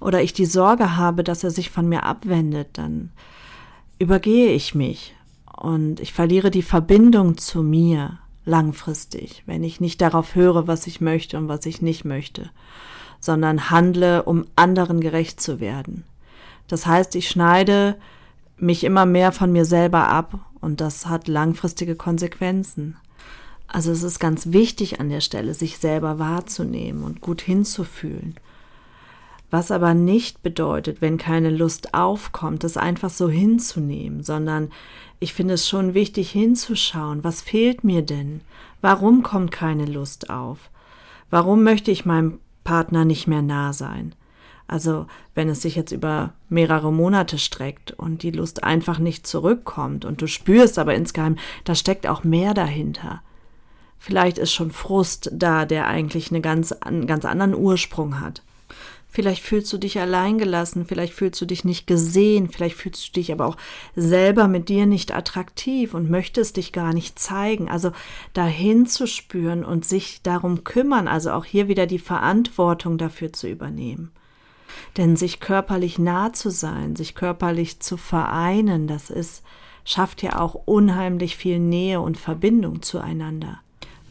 oder 0.00 0.22
ich 0.22 0.32
die 0.32 0.46
Sorge 0.46 0.96
habe, 0.96 1.22
dass 1.22 1.44
er 1.44 1.50
sich 1.50 1.70
von 1.70 1.86
mir 1.86 2.04
abwendet, 2.04 2.68
dann 2.72 3.10
übergehe 4.00 4.50
ich 4.52 4.74
mich 4.74 5.14
und 5.56 6.00
ich 6.00 6.12
verliere 6.12 6.50
die 6.50 6.62
Verbindung 6.62 7.36
zu 7.36 7.62
mir 7.62 8.18
langfristig, 8.46 9.44
wenn 9.46 9.62
ich 9.62 9.80
nicht 9.80 10.00
darauf 10.00 10.34
höre, 10.34 10.66
was 10.66 10.86
ich 10.86 11.00
möchte 11.00 11.36
und 11.36 11.48
was 11.48 11.66
ich 11.66 11.82
nicht 11.82 12.04
möchte, 12.04 12.50
sondern 13.20 13.70
handle, 13.70 14.22
um 14.22 14.46
anderen 14.56 15.00
gerecht 15.00 15.40
zu 15.40 15.60
werden. 15.60 16.04
Das 16.66 16.86
heißt, 16.86 17.14
ich 17.14 17.28
schneide 17.28 17.96
mich 18.56 18.84
immer 18.84 19.04
mehr 19.04 19.32
von 19.32 19.52
mir 19.52 19.66
selber 19.66 20.08
ab 20.08 20.38
und 20.60 20.80
das 20.80 21.06
hat 21.06 21.28
langfristige 21.28 21.94
Konsequenzen. 21.94 22.96
Also 23.66 23.92
es 23.92 24.02
ist 24.02 24.18
ganz 24.18 24.52
wichtig 24.52 24.98
an 24.98 25.10
der 25.10 25.20
Stelle, 25.20 25.52
sich 25.52 25.78
selber 25.78 26.18
wahrzunehmen 26.18 27.04
und 27.04 27.20
gut 27.20 27.42
hinzufühlen 27.42 28.34
was 29.50 29.70
aber 29.70 29.94
nicht 29.94 30.42
bedeutet, 30.42 31.00
wenn 31.00 31.18
keine 31.18 31.50
Lust 31.50 31.94
aufkommt, 31.94 32.64
das 32.64 32.76
einfach 32.76 33.10
so 33.10 33.28
hinzunehmen, 33.28 34.22
sondern 34.22 34.70
ich 35.18 35.34
finde 35.34 35.54
es 35.54 35.68
schon 35.68 35.94
wichtig 35.94 36.30
hinzuschauen, 36.30 37.24
was 37.24 37.42
fehlt 37.42 37.84
mir 37.84 38.02
denn? 38.02 38.40
Warum 38.80 39.22
kommt 39.22 39.52
keine 39.52 39.84
Lust 39.84 40.30
auf? 40.30 40.70
Warum 41.28 41.62
möchte 41.62 41.90
ich 41.90 42.06
meinem 42.06 42.38
Partner 42.64 43.04
nicht 43.04 43.26
mehr 43.26 43.42
nah 43.42 43.72
sein? 43.72 44.14
Also 44.66 45.06
wenn 45.34 45.48
es 45.48 45.62
sich 45.62 45.74
jetzt 45.74 45.90
über 45.90 46.32
mehrere 46.48 46.92
Monate 46.92 47.38
streckt 47.38 47.90
und 47.90 48.22
die 48.22 48.30
Lust 48.30 48.62
einfach 48.62 49.00
nicht 49.00 49.26
zurückkommt 49.26 50.04
und 50.04 50.22
du 50.22 50.28
spürst 50.28 50.78
aber 50.78 50.94
insgeheim, 50.94 51.36
da 51.64 51.74
steckt 51.74 52.06
auch 52.06 52.22
mehr 52.22 52.54
dahinter. 52.54 53.20
Vielleicht 53.98 54.38
ist 54.38 54.52
schon 54.52 54.70
Frust 54.70 55.28
da, 55.32 55.66
der 55.66 55.88
eigentlich 55.88 56.30
eine 56.30 56.40
ganz, 56.40 56.70
einen 56.72 57.08
ganz 57.08 57.24
anderen 57.24 57.54
Ursprung 57.54 58.20
hat. 58.20 58.42
Vielleicht 59.12 59.42
fühlst 59.42 59.72
du 59.72 59.78
dich 59.78 59.98
alleingelassen, 59.98 60.86
vielleicht 60.86 61.12
fühlst 61.12 61.40
du 61.40 61.44
dich 61.44 61.64
nicht 61.64 61.88
gesehen, 61.88 62.48
vielleicht 62.48 62.76
fühlst 62.76 63.08
du 63.08 63.12
dich 63.12 63.32
aber 63.32 63.46
auch 63.46 63.56
selber 63.96 64.46
mit 64.46 64.68
dir 64.68 64.86
nicht 64.86 65.12
attraktiv 65.12 65.94
und 65.94 66.08
möchtest 66.08 66.56
dich 66.56 66.72
gar 66.72 66.94
nicht 66.94 67.18
zeigen. 67.18 67.68
Also 67.68 67.90
dahin 68.34 68.86
zu 68.86 69.08
spüren 69.08 69.64
und 69.64 69.84
sich 69.84 70.22
darum 70.22 70.62
kümmern, 70.62 71.08
also 71.08 71.32
auch 71.32 71.44
hier 71.44 71.66
wieder 71.66 71.86
die 71.86 71.98
Verantwortung 71.98 72.98
dafür 72.98 73.32
zu 73.32 73.48
übernehmen. 73.48 74.12
Denn 74.96 75.16
sich 75.16 75.40
körperlich 75.40 75.98
nah 75.98 76.32
zu 76.32 76.50
sein, 76.50 76.94
sich 76.94 77.16
körperlich 77.16 77.80
zu 77.80 77.96
vereinen, 77.96 78.86
das 78.86 79.10
ist, 79.10 79.42
schafft 79.84 80.22
ja 80.22 80.38
auch 80.38 80.54
unheimlich 80.54 81.36
viel 81.36 81.58
Nähe 81.58 82.00
und 82.00 82.16
Verbindung 82.16 82.82
zueinander. 82.82 83.60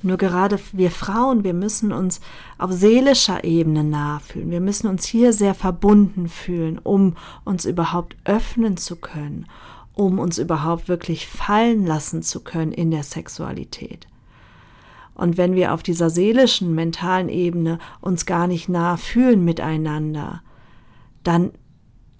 Nur 0.02 0.18
gerade 0.18 0.60
wir 0.72 0.92
Frauen, 0.92 1.44
wir 1.44 1.54
müssen 1.54 1.92
uns 1.92 2.22
auf 2.58 2.72
seelischer 2.72 3.44
Ebene 3.44 3.84
nachfühlen. 3.84 4.50
Wir 4.50 4.62
müssen 4.62 4.88
uns 4.88 5.06
hier 5.06 5.34
sehr 5.34 5.54
verbunden 5.54 6.30
fühlen, 6.30 6.80
um 6.80 7.18
uns 7.44 7.66
überhaupt 7.66 8.16
öffnen 8.24 8.78
zu 8.78 8.96
können, 8.96 9.46
um 9.94 10.20
uns 10.20 10.38
überhaupt 10.38 10.88
wirklich 10.88 11.28
fallen 11.28 11.86
lassen 11.86 12.24
zu 12.24 12.42
können 12.42 12.72
in 12.72 12.92
der 12.92 13.04
Sexualität. 13.04 14.08
Und 15.16 15.38
wenn 15.38 15.54
wir 15.54 15.74
auf 15.74 15.84
dieser 15.84 16.10
seelischen, 16.10 16.74
mentalen 16.74 17.28
Ebene 17.28 17.78
uns 18.00 18.26
gar 18.26 18.48
nicht 18.48 18.70
nah 18.70 18.96
fühlen 18.96 19.44
miteinander, 19.44 20.42
dann 21.24 21.52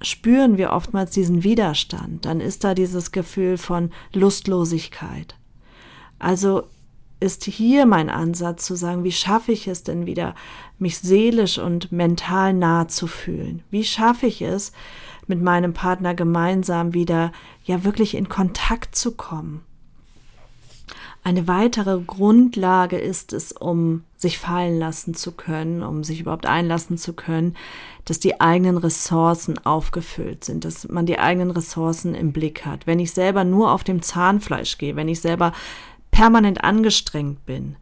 spüren 0.02 0.58
wir 0.58 0.74
oftmals 0.74 1.12
diesen 1.12 1.44
Widerstand, 1.46 2.26
dann 2.26 2.42
ist 2.42 2.66
da 2.66 2.74
dieses 2.74 3.14
Gefühl 3.14 3.58
von 3.58 3.92
Lustlosigkeit. 4.14 5.38
Also 6.20 6.64
ist 7.20 7.44
hier 7.44 7.86
mein 7.86 8.10
Ansatz 8.10 8.66
zu 8.66 8.76
sagen, 8.76 9.04
wie 9.04 9.12
schaffe 9.12 9.52
ich 9.52 9.68
es 9.68 9.84
denn 9.84 10.06
wieder, 10.06 10.36
mich 10.78 11.00
seelisch 11.00 11.58
und 11.58 11.92
mental 11.92 12.54
nah 12.54 12.88
zu 12.88 13.08
fühlen? 13.08 13.64
Wie 13.70 13.84
schaffe 13.84 14.28
ich 14.28 14.42
es, 14.42 14.72
mit 15.28 15.42
meinem 15.42 15.74
Partner 15.74 16.16
gemeinsam 16.16 16.94
wieder 16.94 17.32
ja 17.64 17.84
wirklich 17.84 18.16
in 18.16 18.30
Kontakt 18.30 18.96
zu 18.96 19.12
kommen? 19.12 19.62
Eine 21.22 21.48
weitere 21.48 22.00
Grundlage 22.00 22.98
ist 22.98 23.34
es, 23.34 23.52
um 23.52 24.04
sich 24.16 24.40
fallen 24.40 24.80
lassen 24.80 25.14
zu 25.14 25.34
können, 25.34 25.84
um 25.84 26.04
sich 26.04 26.22
überhaupt 26.22 26.46
einlassen 26.46 26.98
zu 26.98 27.14
können, 27.14 27.56
dass 28.06 28.20
die 28.20 28.40
eigenen 28.40 28.78
Ressourcen 28.78 29.58
aufgefüllt 29.66 30.46
sind, 30.46 30.64
dass 30.64 30.88
man 30.88 31.06
die 31.06 31.20
eigenen 31.20 31.52
Ressourcen 31.52 32.16
im 32.16 32.32
Blick 32.32 32.66
hat. 32.66 32.88
Wenn 32.88 33.00
ich 33.00 33.12
selber 33.12 33.44
nur 33.44 33.72
auf 33.74 33.84
dem 33.84 34.02
Zahnfleisch 34.02 34.78
gehe, 34.78 34.96
wenn 34.96 35.10
ich 35.10 35.20
selber 35.20 35.52
permanent 36.12 36.64
angestrengt 36.64 37.46
bin, 37.46 37.76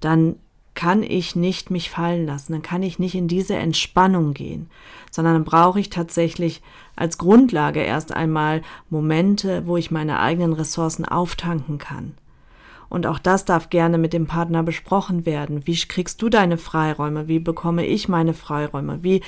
dann 0.00 0.36
kann 0.74 1.02
ich 1.02 1.36
nicht 1.36 1.70
mich 1.70 1.90
fallen 1.90 2.26
lassen, 2.26 2.52
dann 2.52 2.62
kann 2.62 2.82
ich 2.82 2.98
nicht 2.98 3.14
in 3.14 3.28
diese 3.28 3.56
Entspannung 3.56 4.32
gehen, 4.32 4.70
sondern 5.10 5.34
dann 5.34 5.44
brauche 5.44 5.78
ich 5.78 5.90
tatsächlich 5.90 6.62
als 6.96 7.18
Grundlage 7.18 7.80
erst 7.80 8.12
einmal 8.12 8.62
Momente, 8.88 9.66
wo 9.66 9.76
ich 9.76 9.90
meine 9.90 10.20
eigenen 10.20 10.54
Ressourcen 10.54 11.04
auftanken 11.04 11.78
kann. 11.78 12.14
Und 12.88 13.06
auch 13.06 13.18
das 13.18 13.46
darf 13.46 13.70
gerne 13.70 13.96
mit 13.96 14.12
dem 14.12 14.26
Partner 14.26 14.62
besprochen 14.62 15.24
werden. 15.24 15.66
Wie 15.66 15.76
kriegst 15.76 16.20
du 16.20 16.28
deine 16.28 16.58
Freiräume? 16.58 17.26
Wie 17.26 17.38
bekomme 17.38 17.86
ich 17.86 18.06
meine 18.08 18.34
Freiräume? 18.34 19.02
Wie 19.02 19.22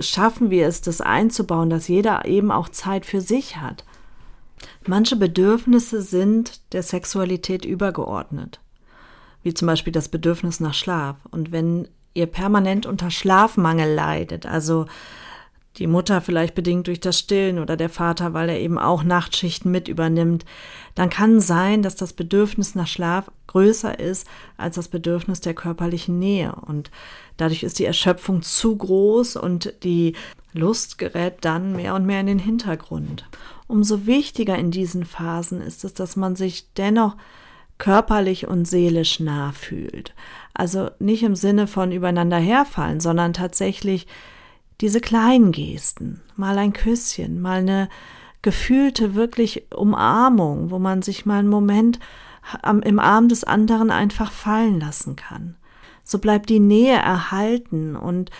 schaffen 0.00 0.50
wir 0.50 0.66
es, 0.66 0.80
das 0.80 1.00
einzubauen, 1.00 1.70
dass 1.70 1.86
jeder 1.86 2.24
eben 2.24 2.50
auch 2.50 2.68
Zeit 2.68 3.06
für 3.06 3.20
sich 3.20 3.58
hat? 3.58 3.84
Manche 4.86 5.16
Bedürfnisse 5.16 6.02
sind 6.02 6.60
der 6.72 6.82
Sexualität 6.82 7.64
übergeordnet, 7.64 8.60
wie 9.42 9.54
zum 9.54 9.66
Beispiel 9.66 9.92
das 9.92 10.08
Bedürfnis 10.08 10.60
nach 10.60 10.74
Schlaf. 10.74 11.16
Und 11.30 11.52
wenn 11.52 11.88
ihr 12.14 12.26
permanent 12.26 12.86
unter 12.86 13.10
Schlafmangel 13.10 13.92
leidet, 13.92 14.46
also 14.46 14.86
die 15.78 15.88
Mutter 15.88 16.20
vielleicht 16.20 16.54
bedingt 16.54 16.86
durch 16.86 17.00
das 17.00 17.18
Stillen 17.18 17.58
oder 17.58 17.76
der 17.76 17.88
Vater, 17.88 18.32
weil 18.32 18.48
er 18.48 18.60
eben 18.60 18.78
auch 18.78 19.02
Nachtschichten 19.02 19.72
mit 19.72 19.88
übernimmt, 19.88 20.44
dann 20.94 21.10
kann 21.10 21.40
sein, 21.40 21.82
dass 21.82 21.96
das 21.96 22.12
Bedürfnis 22.12 22.76
nach 22.76 22.86
Schlaf 22.86 23.30
größer 23.48 23.98
ist 23.98 24.26
als 24.56 24.76
das 24.76 24.86
Bedürfnis 24.88 25.40
der 25.40 25.54
körperlichen 25.54 26.20
Nähe. 26.20 26.54
Und 26.54 26.92
dadurch 27.36 27.64
ist 27.64 27.80
die 27.80 27.84
Erschöpfung 27.86 28.42
zu 28.42 28.76
groß 28.76 29.34
und 29.34 29.74
die 29.82 30.14
Lust 30.52 30.98
gerät 30.98 31.38
dann 31.40 31.74
mehr 31.74 31.96
und 31.96 32.06
mehr 32.06 32.20
in 32.20 32.26
den 32.26 32.38
Hintergrund. 32.38 33.28
Umso 33.66 34.06
wichtiger 34.06 34.56
in 34.58 34.70
diesen 34.70 35.04
Phasen 35.04 35.60
ist 35.60 35.84
es, 35.84 35.94
dass 35.94 36.16
man 36.16 36.36
sich 36.36 36.72
dennoch 36.74 37.16
körperlich 37.78 38.46
und 38.46 38.66
seelisch 38.66 39.20
nah 39.20 39.52
fühlt. 39.52 40.14
Also 40.52 40.90
nicht 40.98 41.22
im 41.22 41.34
Sinne 41.34 41.66
von 41.66 41.90
übereinander 41.90 42.38
herfallen, 42.38 43.00
sondern 43.00 43.32
tatsächlich 43.32 44.06
diese 44.80 45.00
kleinen 45.00 45.50
Gesten, 45.50 46.20
mal 46.36 46.58
ein 46.58 46.72
Küsschen, 46.72 47.40
mal 47.40 47.60
eine 47.60 47.88
gefühlte 48.42 49.14
wirklich 49.14 49.72
Umarmung, 49.74 50.70
wo 50.70 50.78
man 50.78 51.02
sich 51.02 51.26
mal 51.26 51.38
einen 51.38 51.48
Moment 51.48 51.98
im 52.84 52.98
Arm 52.98 53.28
des 53.28 53.44
anderen 53.44 53.90
einfach 53.90 54.30
fallen 54.30 54.78
lassen 54.78 55.16
kann. 55.16 55.56
So 56.04 56.18
bleibt 56.18 56.50
die 56.50 56.60
Nähe 56.60 56.96
erhalten 56.96 57.96
und 57.96 58.30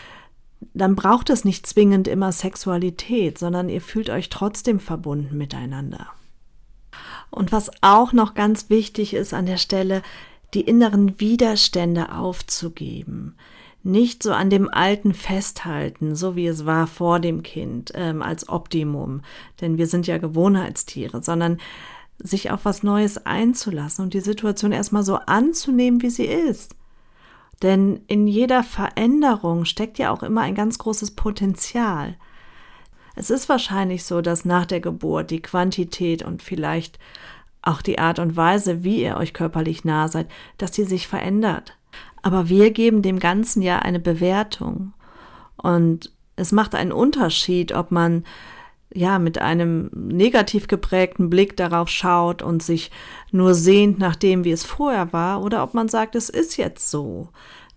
dann 0.75 0.97
braucht 0.97 1.31
es 1.31 1.45
nicht 1.45 1.67
zwingend 1.67 2.09
immer 2.09 2.33
Sexualität, 2.33 3.39
sondern 3.39 3.69
ihr 3.69 3.81
fühlt 3.81 4.11
euch 4.11 4.29
trotzdem 4.29 4.81
verbunden 4.81 5.39
miteinander. 5.39 6.09
Und 7.31 7.53
was 7.53 7.71
auch 7.81 8.13
noch 8.13 8.35
ganz 8.35 8.71
wichtig 8.71 9.15
ist 9.15 9.35
an 9.35 9.47
der 9.47 9.57
Stelle, 9.57 10.03
die 10.53 10.61
inneren 10.61 11.19
Widerstände 11.19 12.13
aufzugeben 12.13 13.35
nicht 13.85 14.23
so 14.23 14.33
an 14.33 14.49
dem 14.49 14.69
Alten 14.73 15.13
festhalten, 15.13 16.17
so 16.17 16.37
wie 16.37 16.47
es 16.47 16.65
war 16.65 16.87
vor 16.87 17.21
dem 17.21 17.43
Kind, 17.43 17.93
ähm, 17.95 18.23
als 18.23 18.49
Optimum, 18.49 19.21
denn 19.61 19.77
wir 19.77 19.87
sind 19.87 20.07
ja 20.07 20.17
Gewohnheitstiere, 20.17 21.23
sondern 21.23 21.59
sich 22.19 22.51
auf 22.51 22.65
was 22.65 22.83
Neues 22.83 23.27
einzulassen 23.27 24.05
und 24.05 24.15
die 24.15 24.21
Situation 24.21 24.73
erstmal 24.73 25.03
so 25.03 25.17
anzunehmen, 25.17 26.01
wie 26.01 26.11
sie 26.11 26.25
ist. 26.25 26.75
Denn 27.65 28.03
in 28.09 28.27
jeder 28.27 28.63
Veränderung 28.63 29.65
steckt 29.65 29.99
ja 29.99 30.11
auch 30.11 30.23
immer 30.23 30.43
ein 30.43 30.55
ganz 30.55 30.77
großes 30.77 31.13
Potenzial. 31.13 32.15
Es 33.17 33.31
ist 33.31 33.49
wahrscheinlich 33.49 34.05
so, 34.05 34.21
dass 34.21 34.45
nach 34.45 34.67
der 34.67 34.81
Geburt 34.81 35.31
die 35.31 35.41
Quantität 35.41 36.23
und 36.23 36.43
vielleicht 36.43 36.99
auch 37.63 37.81
die 37.81 37.99
Art 37.99 38.19
und 38.19 38.37
Weise, 38.37 38.85
wie 38.85 39.03
ihr 39.03 39.17
euch 39.17 39.33
körperlich 39.33 39.83
nah 39.83 40.09
seid, 40.09 40.29
dass 40.59 40.73
die 40.73 40.85
sich 40.85 41.09
verändert. 41.09 41.79
Aber 42.21 42.51
wir 42.51 42.71
geben 42.71 43.01
dem 43.01 43.19
Ganzen 43.19 43.63
ja 43.63 43.79
eine 43.79 44.01
Bewertung. 44.01 44.93
Und 45.57 46.13
es 46.37 46.53
macht 46.53 46.75
einen 46.75 46.93
Unterschied, 46.93 47.73
ob 47.73 47.91
man 47.91 48.25
ja 48.95 49.19
mit 49.19 49.39
einem 49.39 49.91
negativ 49.93 50.69
geprägten 50.69 51.29
Blick 51.29 51.57
darauf 51.57 51.89
schaut 51.89 52.43
und 52.43 52.63
sich 52.63 52.91
nur 53.33 53.55
sehnt 53.55 53.99
nach 53.99 54.17
dem, 54.17 54.45
wie 54.45 54.53
es 54.53 54.65
vorher 54.65 55.13
war, 55.13 55.43
oder 55.43 55.63
ob 55.63 55.75
man 55.75 55.89
sagt, 55.89 56.15
es 56.15 56.29
ist 56.31 56.57
jetzt 56.57 56.91
so. 56.91 57.29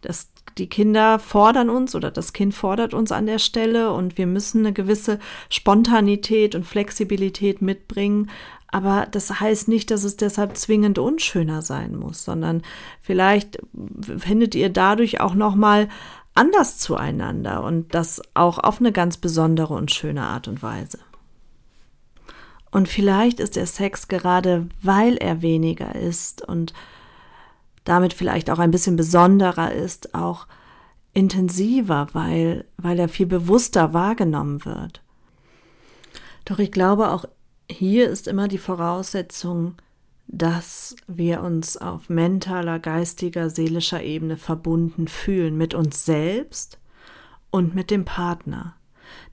Das, 0.01 0.30
die 0.58 0.69
Kinder 0.69 1.17
fordern 1.17 1.69
uns 1.69 1.95
oder 1.95 2.12
das 2.12 2.34
Kind 2.34 2.53
fordert 2.53 2.93
uns 2.93 3.12
an 3.12 3.25
der 3.25 3.39
Stelle 3.39 3.91
und 3.91 4.17
wir 4.17 4.27
müssen 4.27 4.60
eine 4.60 4.73
gewisse 4.73 5.19
Spontanität 5.49 6.53
und 6.53 6.65
Flexibilität 6.65 7.62
mitbringen, 7.62 8.30
aber 8.69 9.08
das 9.10 9.39
heißt 9.39 9.69
nicht, 9.69 9.89
dass 9.91 10.03
es 10.03 10.17
deshalb 10.17 10.58
zwingend 10.58 10.99
unschöner 10.99 11.62
sein 11.62 11.95
muss, 11.95 12.25
sondern 12.25 12.62
vielleicht 13.01 13.60
findet 14.17 14.56
ihr 14.56 14.69
dadurch 14.69 15.21
auch 15.21 15.36
noch 15.36 15.56
mal 15.56 15.88
anders 16.36 16.77
zueinander 16.77 17.63
und 17.63 17.95
das 17.95 18.21
auch 18.36 18.60
auf 18.60 18.80
eine 18.80 18.91
ganz 18.91 19.17
besondere 19.17 19.73
und 19.73 19.91
schöne 19.91 20.21
Art 20.21 20.47
und 20.47 20.62
Weise. 20.62 20.99
Und 22.77 22.87
vielleicht 22.87 23.39
ist 23.39 23.55
der 23.55 23.65
Sex 23.65 24.07
gerade, 24.07 24.67
weil 24.83 25.17
er 25.17 25.41
weniger 25.41 25.95
ist 25.95 26.47
und 26.47 26.75
damit 27.85 28.13
vielleicht 28.13 28.51
auch 28.51 28.59
ein 28.59 28.69
bisschen 28.69 28.95
besonderer 28.95 29.71
ist, 29.71 30.13
auch 30.13 30.45
intensiver, 31.11 32.07
weil, 32.13 32.65
weil 32.77 32.99
er 32.99 33.09
viel 33.09 33.25
bewusster 33.25 33.95
wahrgenommen 33.95 34.63
wird. 34.63 35.01
Doch 36.45 36.59
ich 36.59 36.71
glaube, 36.71 37.09
auch 37.09 37.25
hier 37.67 38.11
ist 38.11 38.27
immer 38.27 38.47
die 38.47 38.59
Voraussetzung, 38.59 39.73
dass 40.27 40.95
wir 41.07 41.41
uns 41.41 41.77
auf 41.77 42.09
mentaler, 42.09 42.77
geistiger, 42.77 43.49
seelischer 43.49 44.03
Ebene 44.03 44.37
verbunden 44.37 45.07
fühlen 45.07 45.57
mit 45.57 45.73
uns 45.73 46.05
selbst 46.05 46.77
und 47.49 47.73
mit 47.73 47.89
dem 47.89 48.05
Partner. 48.05 48.76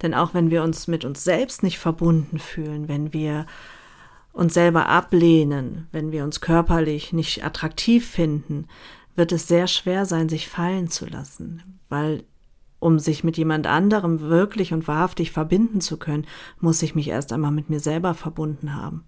Denn 0.03 0.15
auch 0.15 0.35
wenn 0.35 0.51
wir 0.51 0.63
uns 0.63 0.89
mit 0.89 1.05
uns 1.05 1.25
selbst 1.25 1.63
nicht 1.63 1.79
verbunden 1.79 2.39
fühlen, 2.39 2.89
wenn 2.89 3.13
wir 3.13 3.47
uns 4.33 4.55
selber 4.55 4.89
ablehnen, 4.89 5.87
wenn 5.93 6.13
wir 6.13 6.25
uns 6.25 6.41
körperlich 6.41 7.13
nicht 7.13 7.45
attraktiv 7.45 8.09
finden, 8.09 8.67
wird 9.15 9.33
es 9.33 9.47
sehr 9.47 9.69
schwer 9.69 10.07
sein, 10.07 10.29
sich 10.29 10.49
fallen 10.49 10.89
zu 10.89 11.07
lassen, 11.07 11.79
weil 11.89 12.25
um 12.81 12.99
sich 12.99 13.25
mit 13.25 13.39
jemand 13.39 13.67
anderem 13.67 14.21
wirklich 14.21 14.75
und 14.75 14.87
wahrhaftig 14.87 15.31
verbinden 15.33 15.81
zu 15.81 15.97
können, 15.99 16.27
muss 16.61 16.83
ich 16.83 16.95
mich 16.95 17.09
erst 17.09 17.33
einmal 17.33 17.53
mit 17.53 17.71
mir 17.71 17.81
selber 17.81 18.13
verbunden 18.13 18.75
haben. 18.75 19.05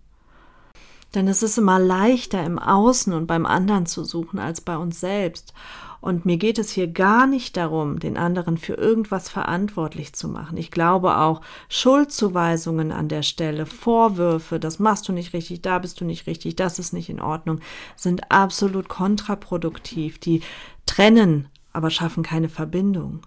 Denn 1.14 1.29
es 1.29 1.42
ist 1.42 1.57
immer 1.57 1.79
leichter 1.79 2.45
im 2.45 2.59
Außen 2.59 3.12
und 3.12 3.27
beim 3.27 3.47
anderen 3.47 3.87
zu 3.87 4.05
suchen 4.05 4.38
als 4.38 4.61
bei 4.61 4.77
uns 4.77 5.01
selbst. 5.01 5.55
Und 6.01 6.27
mir 6.27 6.37
geht 6.37 6.59
es 6.59 6.71
hier 6.71 6.88
gar 6.88 7.27
nicht 7.27 7.57
darum, 7.57 7.99
den 7.99 8.16
anderen 8.16 8.59
für 8.59 8.75
irgendwas 8.75 9.29
verantwortlich 9.29 10.12
zu 10.12 10.29
machen. 10.29 10.57
Ich 10.57 10.71
glaube 10.71 11.16
auch, 11.16 11.40
Schuldzuweisungen 11.69 12.92
an 12.92 13.09
der 13.09 13.23
Stelle, 13.23 13.66
Vorwürfe, 13.66 14.61
das 14.61 14.79
machst 14.79 15.09
du 15.09 15.12
nicht 15.12 15.33
richtig, 15.33 15.62
da 15.62 15.79
bist 15.79 16.01
du 16.01 16.05
nicht 16.05 16.27
richtig, 16.27 16.55
das 16.55 16.79
ist 16.79 16.92
nicht 16.92 17.09
in 17.09 17.21
Ordnung, 17.21 17.61
sind 17.97 18.31
absolut 18.31 18.88
kontraproduktiv. 18.88 20.19
Die 20.19 20.42
trennen, 20.85 21.49
aber 21.73 21.90
schaffen 21.90 22.23
keine 22.23 22.49
Verbindung 22.49 23.23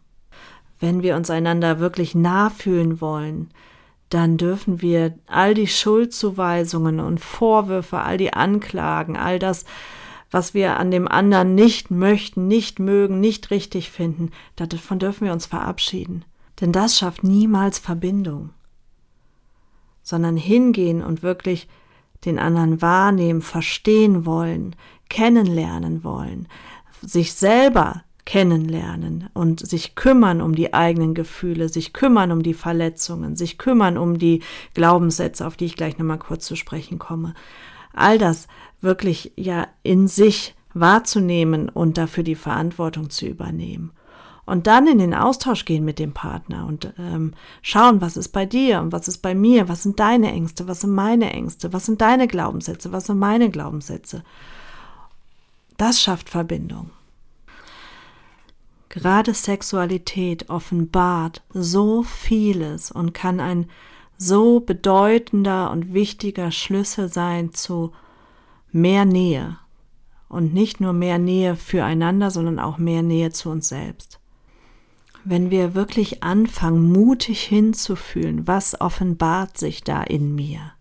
wenn 0.79 1.03
wir 1.03 1.15
uns 1.15 1.29
einander 1.29 1.79
wirklich 1.79 2.15
nah 2.15 2.49
fühlen 2.49 3.01
wollen, 3.01 3.49
dann 4.09 4.37
dürfen 4.37 4.81
wir 4.81 5.17
all 5.27 5.53
die 5.53 5.67
Schuldzuweisungen 5.67 6.99
und 6.99 7.19
Vorwürfe, 7.19 7.99
all 7.99 8.17
die 8.17 8.33
Anklagen, 8.33 9.15
all 9.15 9.39
das, 9.39 9.65
was 10.31 10.53
wir 10.53 10.77
an 10.77 10.91
dem 10.91 11.07
anderen 11.07 11.55
nicht 11.55 11.91
möchten, 11.91 12.47
nicht 12.47 12.79
mögen, 12.79 13.19
nicht 13.19 13.51
richtig 13.51 13.91
finden, 13.91 14.31
davon 14.55 14.99
dürfen 14.99 15.25
wir 15.25 15.33
uns 15.33 15.45
verabschieden. 15.45 16.25
Denn 16.59 16.71
das 16.71 16.97
schafft 16.97 17.23
niemals 17.23 17.79
Verbindung, 17.79 18.49
sondern 20.03 20.37
hingehen 20.37 21.03
und 21.03 21.23
wirklich 21.23 21.67
den 22.25 22.37
anderen 22.37 22.81
wahrnehmen, 22.81 23.41
verstehen 23.41 24.25
wollen, 24.25 24.75
kennenlernen 25.07 26.03
wollen, 26.03 26.47
sich 27.01 27.33
selber 27.33 28.03
kennenlernen 28.29 29.27
und 29.33 29.67
sich 29.67 29.95
kümmern 29.95 30.39
um 30.39 30.53
die 30.53 30.71
eigenen 30.71 31.15
Gefühle, 31.15 31.67
sich 31.67 31.93
kümmern 31.93 32.31
um 32.31 32.43
die 32.43 32.53
Verletzungen, 32.53 33.35
sich 33.35 33.57
kümmern 33.57 33.97
um 33.97 34.19
die 34.19 34.43
Glaubenssätze, 34.75 35.47
auf 35.47 35.55
die 35.55 35.65
ich 35.65 35.75
gleich 35.75 35.97
nochmal 35.97 36.19
kurz 36.19 36.45
zu 36.45 36.55
sprechen 36.55 36.99
komme. 36.99 37.33
All 37.91 38.19
das 38.19 38.47
wirklich 38.81 39.31
ja 39.35 39.67
in 39.81 40.07
sich 40.07 40.53
wahrzunehmen 40.75 41.69
und 41.69 41.97
dafür 41.97 42.23
die 42.23 42.35
Verantwortung 42.35 43.09
zu 43.09 43.25
übernehmen. 43.25 43.93
Und 44.45 44.67
dann 44.67 44.85
in 44.85 44.99
den 44.99 45.15
Austausch 45.15 45.65
gehen 45.65 45.83
mit 45.83 45.97
dem 45.97 46.13
Partner 46.13 46.67
und 46.67 46.93
ähm, 46.99 47.33
schauen, 47.63 47.99
was 47.99 48.15
ist 48.15 48.29
bei 48.29 48.45
dir 48.45 48.79
und 48.79 48.91
was 48.91 49.07
ist 49.07 49.23
bei 49.23 49.33
mir, 49.33 49.67
was 49.69 49.81
sind 49.81 49.99
deine 49.99 50.31
Ängste, 50.31 50.67
was 50.67 50.81
sind 50.81 50.93
meine 50.93 51.33
Ängste, 51.33 51.73
was 51.73 51.87
sind 51.87 51.99
deine 51.99 52.27
Glaubenssätze, 52.27 52.91
was 52.91 53.07
sind 53.07 53.17
meine 53.17 53.49
Glaubenssätze. 53.49 54.23
Das 55.77 55.99
schafft 55.99 56.29
Verbindung. 56.29 56.91
Gerade 58.89 59.35
Sexualität 59.35 60.49
offenbart 60.49 61.43
so 61.53 62.01
vieles 62.01 62.91
und 62.91 63.13
kann 63.13 63.39
ein 63.39 63.69
so 64.17 64.59
bedeutender 64.59 65.71
und 65.71 65.93
wichtiger 65.93 66.51
Schlüssel 66.51 67.07
sein 67.07 67.53
zu 67.53 67.91
mehr 68.71 69.05
Nähe. 69.05 69.57
Und 70.27 70.53
nicht 70.53 70.79
nur 70.79 70.93
mehr 70.93 71.17
Nähe 71.17 71.55
füreinander, 71.55 72.29
sondern 72.29 72.59
auch 72.59 72.77
mehr 72.77 73.01
Nähe 73.01 73.31
zu 73.31 73.49
uns 73.49 73.69
selbst. 73.69 74.19
Wenn 75.23 75.51
wir 75.51 75.75
wirklich 75.75 76.23
anfangen, 76.23 76.91
mutig 76.91 77.41
hinzufühlen, 77.43 78.47
was 78.47 78.79
offenbart 78.79 79.57
sich 79.57 79.83
da 79.83 80.03
in 80.03 80.35
mir? 80.35 80.73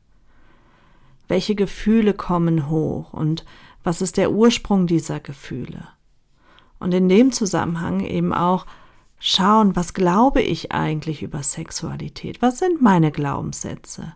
Welche 1.29 1.55
Gefühle 1.55 2.15
kommen 2.15 2.69
hoch 2.69 3.13
und 3.13 3.45
was 3.85 4.01
ist 4.01 4.17
der 4.17 4.33
Ursprung 4.33 4.87
dieser 4.87 5.21
Gefühle? 5.21 5.89
Und 6.79 6.95
in 6.95 7.09
dem 7.09 7.33
Zusammenhang 7.33 8.01
eben 8.01 8.33
auch 8.33 8.67
schauen, 9.19 9.75
was 9.75 9.95
glaube 9.95 10.43
ich 10.43 10.73
eigentlich 10.73 11.23
über 11.23 11.43
Sexualität? 11.43 12.41
Was 12.41 12.59
sind 12.59 12.81
meine 12.81 13.11
Glaubenssätze? 13.11 14.15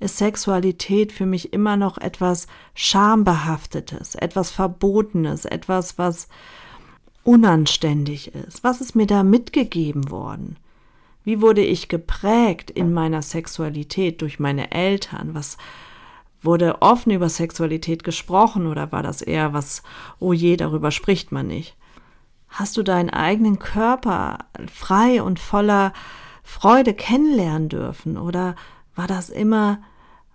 Ist 0.00 0.18
Sexualität 0.18 1.12
für 1.12 1.26
mich 1.26 1.52
immer 1.52 1.76
noch 1.76 1.98
etwas 1.98 2.46
Schambehaftetes, 2.74 4.14
etwas 4.14 4.50
Verbotenes, 4.50 5.44
etwas, 5.44 5.98
was 5.98 6.28
unanständig 7.24 8.32
ist? 8.32 8.62
Was 8.62 8.80
ist 8.80 8.94
mir 8.94 9.06
da 9.06 9.24
mitgegeben 9.24 10.10
worden? 10.10 10.56
Wie 11.24 11.42
wurde 11.42 11.62
ich 11.62 11.88
geprägt 11.88 12.70
in 12.70 12.92
meiner 12.92 13.22
Sexualität 13.22 14.22
durch 14.22 14.38
meine 14.38 14.70
Eltern? 14.70 15.34
Was 15.34 15.58
Wurde 16.42 16.82
offen 16.82 17.12
über 17.12 17.28
Sexualität 17.28 18.04
gesprochen 18.04 18.66
oder 18.66 18.92
war 18.92 19.02
das 19.02 19.22
eher 19.22 19.52
was, 19.52 19.82
oh 20.20 20.32
je, 20.32 20.56
darüber 20.56 20.90
spricht 20.90 21.32
man 21.32 21.48
nicht? 21.48 21.76
Hast 22.48 22.76
du 22.76 22.82
deinen 22.82 23.10
eigenen 23.10 23.58
Körper 23.58 24.38
frei 24.72 25.22
und 25.22 25.38
voller 25.38 25.92
Freude 26.42 26.94
kennenlernen 26.94 27.68
dürfen 27.68 28.16
oder 28.16 28.56
war 28.94 29.06
das 29.06 29.30
immer 29.30 29.80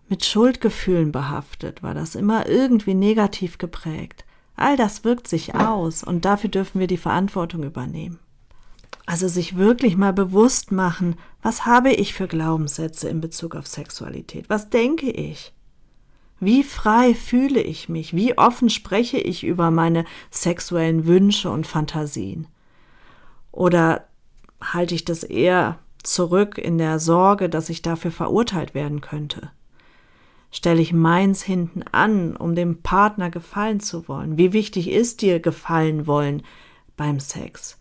mit 0.08 0.26
Schuldgefühlen 0.26 1.12
behaftet? 1.12 1.82
War 1.82 1.94
das 1.94 2.16
immer 2.16 2.48
irgendwie 2.48 2.94
negativ 2.94 3.58
geprägt? 3.58 4.26
All 4.56 4.78
das 4.78 5.04
wirkt 5.04 5.28
sich 5.28 5.56
aus 5.56 6.04
und 6.04 6.26
dafür 6.26 6.50
dürfen 6.50 6.80
wir 6.80 6.88
die 6.88 6.98
Verantwortung 6.98 7.64
übernehmen. 7.64 8.20
Also 9.06 9.28
sich 9.28 9.58
wirklich 9.58 9.98
mal 9.98 10.14
bewusst 10.14 10.72
machen, 10.72 11.16
was 11.42 11.66
habe 11.66 11.92
ich 11.92 12.14
für 12.14 12.28
Glaubenssätze 12.28 13.10
in 13.10 13.20
Bezug 13.20 13.56
auf 13.56 13.68
Sexualität? 13.68 14.50
Was 14.50 14.70
denke 14.70 15.10
ich? 15.10 15.52
Wie 16.46 16.64
frei 16.64 17.14
fühle 17.14 17.62
ich 17.62 17.90
mich? 17.90 18.16
Wie 18.16 18.38
offen 18.38 18.70
spreche 18.70 19.18
ich 19.18 19.44
über 19.44 19.72
meine 19.72 20.06
sexuellen 20.32 21.06
Wünsche 21.06 21.50
und 21.50 21.68
Fantasien? 21.68 22.48
Oder 23.52 24.08
halte 24.62 24.96
ich 24.96 25.06
das 25.06 25.24
eher 25.24 25.80
zurück 26.02 26.58
in 26.58 26.78
der 26.78 27.00
Sorge, 27.00 27.50
dass 27.50 27.70
ich 27.70 27.82
dafür 27.82 28.12
verurteilt 28.12 28.74
werden 28.74 29.02
könnte? 29.02 29.52
Stelle 30.52 30.82
ich 30.82 30.94
meins 30.94 31.42
hinten 31.42 31.84
an, 31.92 32.36
um 32.36 32.56
dem 32.56 32.82
Partner 32.82 33.30
gefallen 33.30 33.80
zu 33.80 34.08
wollen? 34.08 34.38
Wie 34.38 34.54
wichtig 34.54 34.90
ist 34.90 35.22
dir 35.22 35.40
gefallen 35.40 36.08
wollen 36.08 36.44
beim 36.96 37.20
Sex? 37.20 37.80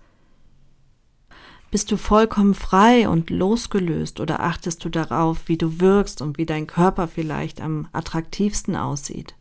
Bist 1.72 1.90
du 1.90 1.96
vollkommen 1.96 2.52
frei 2.52 3.08
und 3.08 3.30
losgelöst 3.30 4.20
oder 4.20 4.40
achtest 4.40 4.84
du 4.84 4.90
darauf, 4.90 5.48
wie 5.48 5.56
du 5.56 5.80
wirkst 5.80 6.20
und 6.20 6.36
wie 6.36 6.44
dein 6.44 6.66
Körper 6.66 7.08
vielleicht 7.08 7.62
am 7.62 7.88
attraktivsten 7.92 8.76
aussieht? 8.76 9.34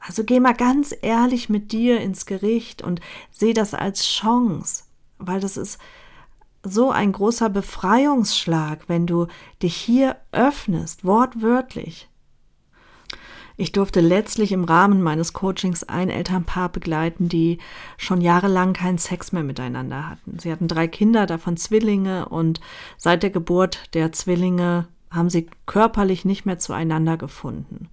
Also 0.00 0.24
geh 0.24 0.40
mal 0.40 0.54
ganz 0.54 0.92
ehrlich 1.02 1.48
mit 1.48 1.70
dir 1.70 2.00
ins 2.00 2.26
Gericht 2.26 2.82
und 2.82 3.00
seh 3.30 3.52
das 3.52 3.74
als 3.74 4.04
Chance, 4.04 4.86
weil 5.18 5.38
das 5.38 5.56
ist 5.56 5.78
so 6.64 6.90
ein 6.90 7.12
großer 7.12 7.48
Befreiungsschlag, 7.48 8.88
wenn 8.88 9.06
du 9.06 9.28
dich 9.62 9.76
hier 9.76 10.16
öffnest, 10.32 11.04
wortwörtlich. 11.04 12.08
Ich 13.58 13.72
durfte 13.72 14.00
letztlich 14.00 14.52
im 14.52 14.64
Rahmen 14.64 15.02
meines 15.02 15.32
Coachings 15.32 15.82
ein 15.84 16.10
Elternpaar 16.10 16.68
begleiten, 16.68 17.28
die 17.28 17.58
schon 17.96 18.20
jahrelang 18.20 18.74
keinen 18.74 18.98
Sex 18.98 19.32
mehr 19.32 19.42
miteinander 19.42 20.08
hatten. 20.08 20.38
Sie 20.38 20.52
hatten 20.52 20.68
drei 20.68 20.88
Kinder, 20.88 21.26
davon 21.26 21.56
Zwillinge, 21.56 22.28
und 22.28 22.60
seit 22.98 23.22
der 23.22 23.30
Geburt 23.30 23.94
der 23.94 24.12
Zwillinge 24.12 24.88
haben 25.10 25.30
sie 25.30 25.46
körperlich 25.64 26.24
nicht 26.26 26.44
mehr 26.44 26.58
zueinander 26.58 27.16
gefunden. 27.16 27.88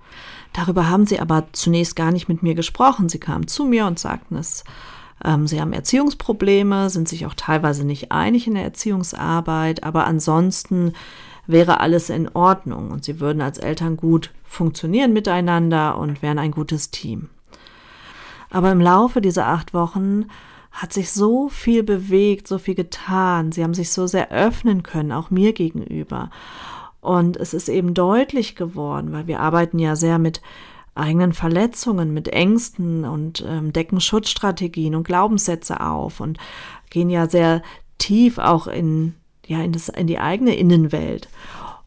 Darüber 0.51 0.89
haben 0.89 1.05
sie 1.05 1.19
aber 1.19 1.47
zunächst 1.53 1.95
gar 1.95 2.11
nicht 2.11 2.27
mit 2.27 2.43
mir 2.43 2.55
gesprochen. 2.55 3.07
Sie 3.07 3.19
kamen 3.19 3.47
zu 3.47 3.63
mir 3.63 3.85
und 3.85 3.99
sagten 3.99 4.35
es, 4.35 4.65
ähm, 5.23 5.47
sie 5.47 5.61
haben 5.61 5.71
Erziehungsprobleme, 5.71 6.89
sind 6.89 7.07
sich 7.07 7.25
auch 7.25 7.35
teilweise 7.35 7.85
nicht 7.85 8.11
einig 8.11 8.47
in 8.47 8.55
der 8.55 8.63
Erziehungsarbeit, 8.63 9.83
aber 9.83 10.05
ansonsten 10.05 10.93
wäre 11.47 11.79
alles 11.79 12.09
in 12.09 12.29
Ordnung 12.29 12.91
und 12.91 13.03
sie 13.03 13.19
würden 13.19 13.41
als 13.41 13.57
Eltern 13.57 13.95
gut 13.95 14.31
funktionieren 14.53 15.13
miteinander 15.13 15.97
und 15.97 16.21
wären 16.21 16.39
ein 16.39 16.51
gutes 16.51 16.91
Team. 16.91 17.29
Aber 18.49 18.71
im 18.71 18.81
Laufe 18.81 19.19
dieser 19.19 19.47
acht 19.47 19.73
Wochen 19.73 20.25
hat 20.71 20.93
sich 20.93 21.11
so 21.11 21.49
viel 21.49 21.83
bewegt, 21.83 22.47
so 22.47 22.57
viel 22.57 22.75
getan. 22.75 23.51
Sie 23.51 23.63
haben 23.63 23.73
sich 23.73 23.91
so 23.91 24.07
sehr 24.07 24.31
öffnen 24.31 24.83
können, 24.83 25.11
auch 25.11 25.29
mir 25.29 25.53
gegenüber. 25.53 26.29
Und 27.01 27.37
es 27.37 27.53
ist 27.53 27.67
eben 27.67 27.93
deutlich 27.93 28.55
geworden, 28.55 29.11
weil 29.11 29.27
wir 29.27 29.39
arbeiten 29.39 29.77
ja 29.77 29.95
sehr 29.95 30.19
mit 30.19 30.41
eigenen 30.95 31.33
Verletzungen, 31.33 32.13
mit 32.13 32.27
Ängsten 32.27 33.05
und 33.05 33.43
ähm, 33.47 33.73
decken 33.73 33.99
Schutzstrategien 33.99 34.95
und 34.95 35.03
Glaubenssätze 35.03 35.81
auf 35.81 36.19
und 36.19 36.37
gehen 36.89 37.09
ja 37.09 37.27
sehr 37.27 37.61
tief 37.97 38.37
auch 38.37 38.67
in 38.67 39.15
ja 39.47 39.61
in, 39.61 39.71
das, 39.71 39.89
in 39.89 40.07
die 40.07 40.19
eigene 40.19 40.55
Innenwelt. 40.55 41.27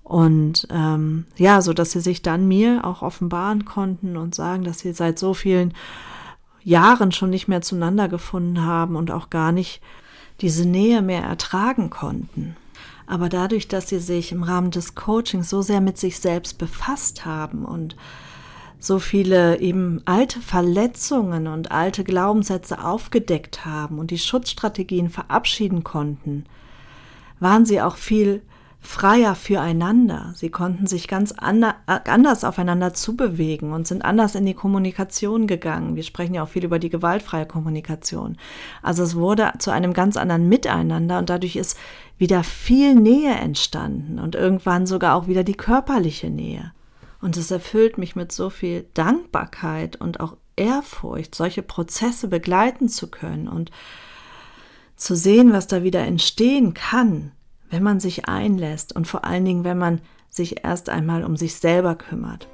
Und 0.07 0.69
ähm, 0.71 1.25
ja, 1.37 1.61
so 1.61 1.73
dass 1.73 1.91
sie 1.91 1.99
sich 1.99 2.23
dann 2.23 2.47
mir 2.47 2.85
auch 2.85 3.03
offenbaren 3.03 3.65
konnten 3.65 4.17
und 4.17 4.37
sagen, 4.37 4.63
dass 4.63 4.79
sie 4.79 4.93
seit 4.93 5.19
so 5.19 5.35
vielen 5.35 5.75
Jahren 6.63 7.11
schon 7.11 7.29
nicht 7.31 7.49
mehr 7.49 7.61
zueinander 7.61 8.07
gefunden 8.07 8.65
haben 8.65 8.95
und 8.95 9.11
auch 9.11 9.31
gar 9.31 9.51
nicht 9.51 9.81
diese 10.41 10.65
Nähe 10.65 11.03
mehr 11.03 11.25
ertragen 11.25 11.91
konnten. 11.91 12.55
Aber 13.09 13.29
dadurch, 13.29 13.67
dass 13.67 13.89
sie 13.89 13.99
sich 13.99 14.31
im 14.31 14.45
Rahmen 14.45 14.71
des 14.71 14.95
Coachings 14.95 15.51
so 15.51 15.61
sehr 15.61 15.81
mit 15.81 15.99
sich 15.99 16.21
selbst 16.21 16.57
befasst 16.57 17.25
haben 17.25 17.65
und 17.65 17.97
so 18.79 19.01
viele 19.01 19.59
eben 19.59 20.03
alte 20.05 20.41
Verletzungen 20.41 21.49
und 21.49 21.73
alte 21.73 22.05
Glaubenssätze 22.05 22.85
aufgedeckt 22.85 23.67
haben 23.67 23.99
und 23.99 24.13
die 24.13 24.19
Schutzstrategien 24.19 25.11
verabschieden 25.11 25.83
konnten, 25.83 26.45
waren 27.41 27.67
sie 27.67 27.83
auch 27.83 27.97
viel 27.97 28.43
freier 28.87 29.35
füreinander. 29.35 30.33
Sie 30.35 30.51
konnten 30.51 30.87
sich 30.87 31.09
ganz 31.09 31.35
anders 31.37 32.45
aufeinander 32.45 32.95
zubewegen 32.95 33.73
und 33.73 33.87
sind 33.87 34.05
anders 34.05 34.35
in 34.35 34.47
die 34.47 34.55
Kommunikation 34.55 35.47
gegangen. 35.47 35.97
Wir 35.97 36.03
sprechen 36.03 36.35
ja 36.35 36.43
auch 36.43 36.49
viel 36.49 36.65
über 36.65 36.79
die 36.79 36.89
gewaltfreie 36.89 37.47
Kommunikation. 37.47 38.37
Also 38.83 39.03
es 39.03 39.17
wurde 39.17 39.53
zu 39.59 39.71
einem 39.71 39.93
ganz 39.93 40.17
anderen 40.17 40.49
Miteinander 40.49 41.19
und 41.19 41.29
dadurch 41.29 41.57
ist 41.57 41.77
wieder 42.17 42.45
viel 42.45 42.95
Nähe 42.95 43.35
entstanden 43.35 44.19
und 44.19 44.35
irgendwann 44.35 44.87
sogar 44.87 45.17
auch 45.17 45.27
wieder 45.27 45.45
die 45.45 45.57
körperliche 45.57 46.31
Nähe. 46.31 46.73
Und 47.21 47.37
es 47.37 47.51
erfüllt 47.51 47.99
mich 47.99 48.17
mit 48.17 48.33
so 48.33 48.51
viel 48.51 48.87
Dankbarkeit 48.95 49.97
und 49.97 50.21
auch 50.21 50.37
Ehrfurcht, 50.57 51.35
solche 51.35 51.63
Prozesse 51.63 52.29
begleiten 52.29 52.89
zu 52.89 53.11
können 53.11 53.49
und 53.49 53.71
zu 54.97 55.15
sehen, 55.15 55.53
was 55.53 55.67
da 55.67 55.83
wieder 55.83 56.01
entstehen 56.01 56.73
kann, 56.73 57.33
wenn 57.71 57.83
man 57.83 58.01
sich 58.01 58.29
einlässt 58.29 58.95
und 58.95 59.07
vor 59.07 59.25
allen 59.25 59.45
Dingen, 59.45 59.65
wenn 59.65 59.79
man 59.79 60.01
sich 60.29 60.65
erst 60.65 60.89
einmal 60.89 61.25
um 61.25 61.37
sich 61.37 61.57
selber 61.57 61.95
kümmert. 61.95 62.49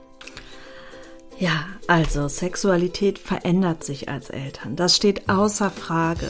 Ja, 1.39 1.65
also 1.89 2.29
Sexualität 2.29 3.19
verändert 3.19 3.83
sich 3.83 4.09
als 4.09 4.31
Eltern. 4.31 4.77
Das 4.77 4.97
steht 4.97 5.29
außer 5.29 5.71
Frage. 5.71 6.29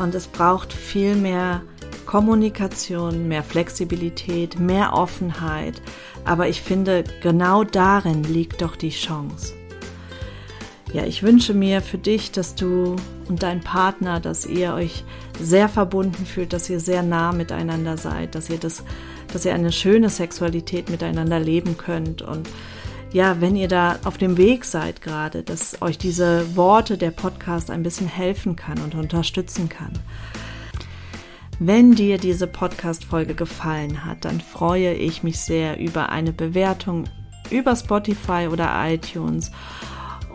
Und 0.00 0.14
es 0.14 0.26
braucht 0.26 0.72
viel 0.72 1.14
mehr 1.14 1.62
Kommunikation, 2.06 3.28
mehr 3.28 3.42
Flexibilität, 3.42 4.58
mehr 4.58 4.94
Offenheit. 4.94 5.80
Aber 6.24 6.48
ich 6.48 6.62
finde, 6.62 7.04
genau 7.22 7.62
darin 7.62 8.24
liegt 8.24 8.62
doch 8.62 8.74
die 8.74 8.90
Chance. 8.90 9.54
Ja, 10.92 11.04
ich 11.04 11.22
wünsche 11.22 11.54
mir 11.54 11.80
für 11.80 11.98
dich, 11.98 12.32
dass 12.32 12.54
du 12.54 12.96
und 13.28 13.42
dein 13.42 13.60
Partner, 13.60 14.20
dass 14.20 14.44
ihr 14.44 14.74
euch 14.74 15.04
sehr 15.40 15.68
verbunden 15.68 16.26
fühlt, 16.26 16.52
dass 16.52 16.68
ihr 16.70 16.80
sehr 16.80 17.02
nah 17.02 17.32
miteinander 17.32 17.96
seid, 17.96 18.34
dass 18.34 18.50
ihr 18.50 18.58
das, 18.58 18.84
dass 19.32 19.44
ihr 19.44 19.54
eine 19.54 19.72
schöne 19.72 20.08
Sexualität 20.08 20.90
miteinander 20.90 21.40
leben 21.40 21.76
könnt 21.76 22.22
und 22.22 22.48
ja, 23.12 23.42
wenn 23.42 23.56
ihr 23.56 23.68
da 23.68 23.98
auf 24.04 24.16
dem 24.16 24.38
Weg 24.38 24.64
seid 24.64 25.02
gerade, 25.02 25.42
dass 25.42 25.82
euch 25.82 25.98
diese 25.98 26.56
Worte 26.56 26.96
der 26.96 27.10
Podcast 27.10 27.70
ein 27.70 27.82
bisschen 27.82 28.08
helfen 28.08 28.56
kann 28.56 28.78
und 28.78 28.94
unterstützen 28.94 29.68
kann. 29.68 29.92
Wenn 31.58 31.94
dir 31.94 32.16
diese 32.16 32.46
Podcast-Folge 32.46 33.34
gefallen 33.34 34.06
hat, 34.06 34.24
dann 34.24 34.40
freue 34.40 34.94
ich 34.94 35.22
mich 35.22 35.40
sehr 35.40 35.78
über 35.78 36.08
eine 36.08 36.32
Bewertung 36.32 37.04
über 37.50 37.76
Spotify 37.76 38.48
oder 38.50 38.72
iTunes. 38.88 39.52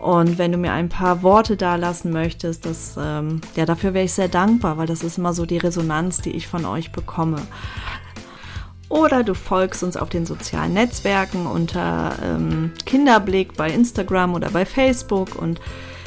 Und 0.00 0.38
wenn 0.38 0.52
du 0.52 0.58
mir 0.58 0.72
ein 0.72 0.88
paar 0.88 1.22
Worte 1.22 1.56
da 1.56 1.74
lassen 1.76 2.12
möchtest, 2.12 2.66
das, 2.66 2.96
ähm, 2.98 3.40
ja, 3.56 3.66
dafür 3.66 3.94
wäre 3.94 4.04
ich 4.04 4.12
sehr 4.12 4.28
dankbar, 4.28 4.78
weil 4.78 4.86
das 4.86 5.02
ist 5.02 5.18
immer 5.18 5.34
so 5.34 5.44
die 5.44 5.58
Resonanz, 5.58 6.20
die 6.20 6.30
ich 6.30 6.46
von 6.46 6.64
euch 6.64 6.92
bekomme. 6.92 7.42
Oder 8.88 9.22
du 9.22 9.34
folgst 9.34 9.82
uns 9.82 9.96
auf 9.96 10.08
den 10.08 10.24
sozialen 10.24 10.72
Netzwerken 10.72 11.46
unter 11.46 12.14
ähm, 12.22 12.72
Kinderblick 12.86 13.54
bei 13.54 13.70
Instagram 13.70 14.34
oder 14.34 14.50
bei 14.50 14.64
Facebook. 14.64 15.34
Und 15.34 15.60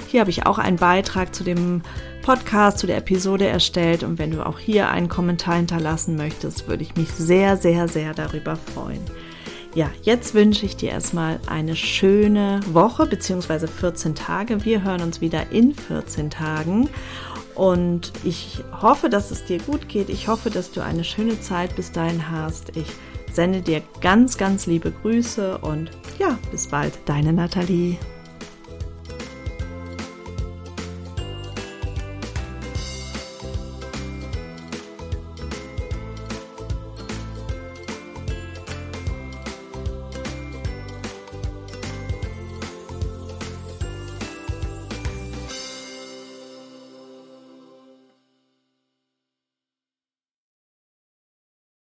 hier 0.08 0.22
habe 0.22 0.32
ich 0.32 0.46
auch 0.46 0.58
einen 0.58 0.78
Beitrag 0.78 1.36
zu 1.36 1.44
dem 1.44 1.84
Podcast, 2.24 2.80
zu 2.80 2.88
der 2.88 2.98
Episode 2.98 3.46
erstellt. 3.46 4.04
Und 4.04 4.18
wenn 4.18 4.32
du 4.32 4.44
auch 4.46 4.58
hier 4.58 4.90
einen 4.90 5.10
Kommentar 5.10 5.56
hinterlassen 5.56 6.16
möchtest, 6.16 6.68
würde 6.68 6.84
ich 6.84 6.96
mich 6.96 7.10
sehr, 7.12 7.58
sehr, 7.58 7.88
sehr 7.88 8.14
darüber 8.14 8.56
freuen. 8.56 9.02
Ja, 9.74 9.90
jetzt 10.02 10.34
wünsche 10.34 10.66
ich 10.66 10.76
dir 10.76 10.90
erstmal 10.90 11.40
eine 11.48 11.78
schöne 11.78 12.60
Woche 12.68 13.06
bzw. 13.06 13.68
14 13.68 14.16
Tage. 14.16 14.66
Wir 14.66 14.84
hören 14.84 15.02
uns 15.02 15.22
wieder 15.22 15.52
in 15.52 15.74
14 15.74 16.30
Tagen. 16.30 16.90
Und 17.56 18.12
ich 18.26 18.64
hoffe, 18.82 19.10
dass 19.10 19.32
es 19.32 19.46
dir 19.46 19.60
gut 19.60 19.88
geht. 19.88 20.10
Ich 20.10 20.28
hoffe, 20.28 20.50
dass 20.50 20.72
du 20.72 20.82
eine 20.82 21.06
schöne 21.06 21.40
Zeit 21.40 21.76
bis 21.78 21.92
dahin 21.92 22.30
hast. 22.30 22.76
Ich 22.76 22.88
sende 23.32 23.62
dir 23.62 23.82
ganz, 24.02 24.38
ganz 24.38 24.66
liebe 24.66 24.92
Grüße 24.92 25.58
und 25.60 25.90
ja, 26.20 26.38
bis 26.52 26.68
bald, 26.68 26.94
deine 27.06 27.32
Nathalie. 27.32 27.98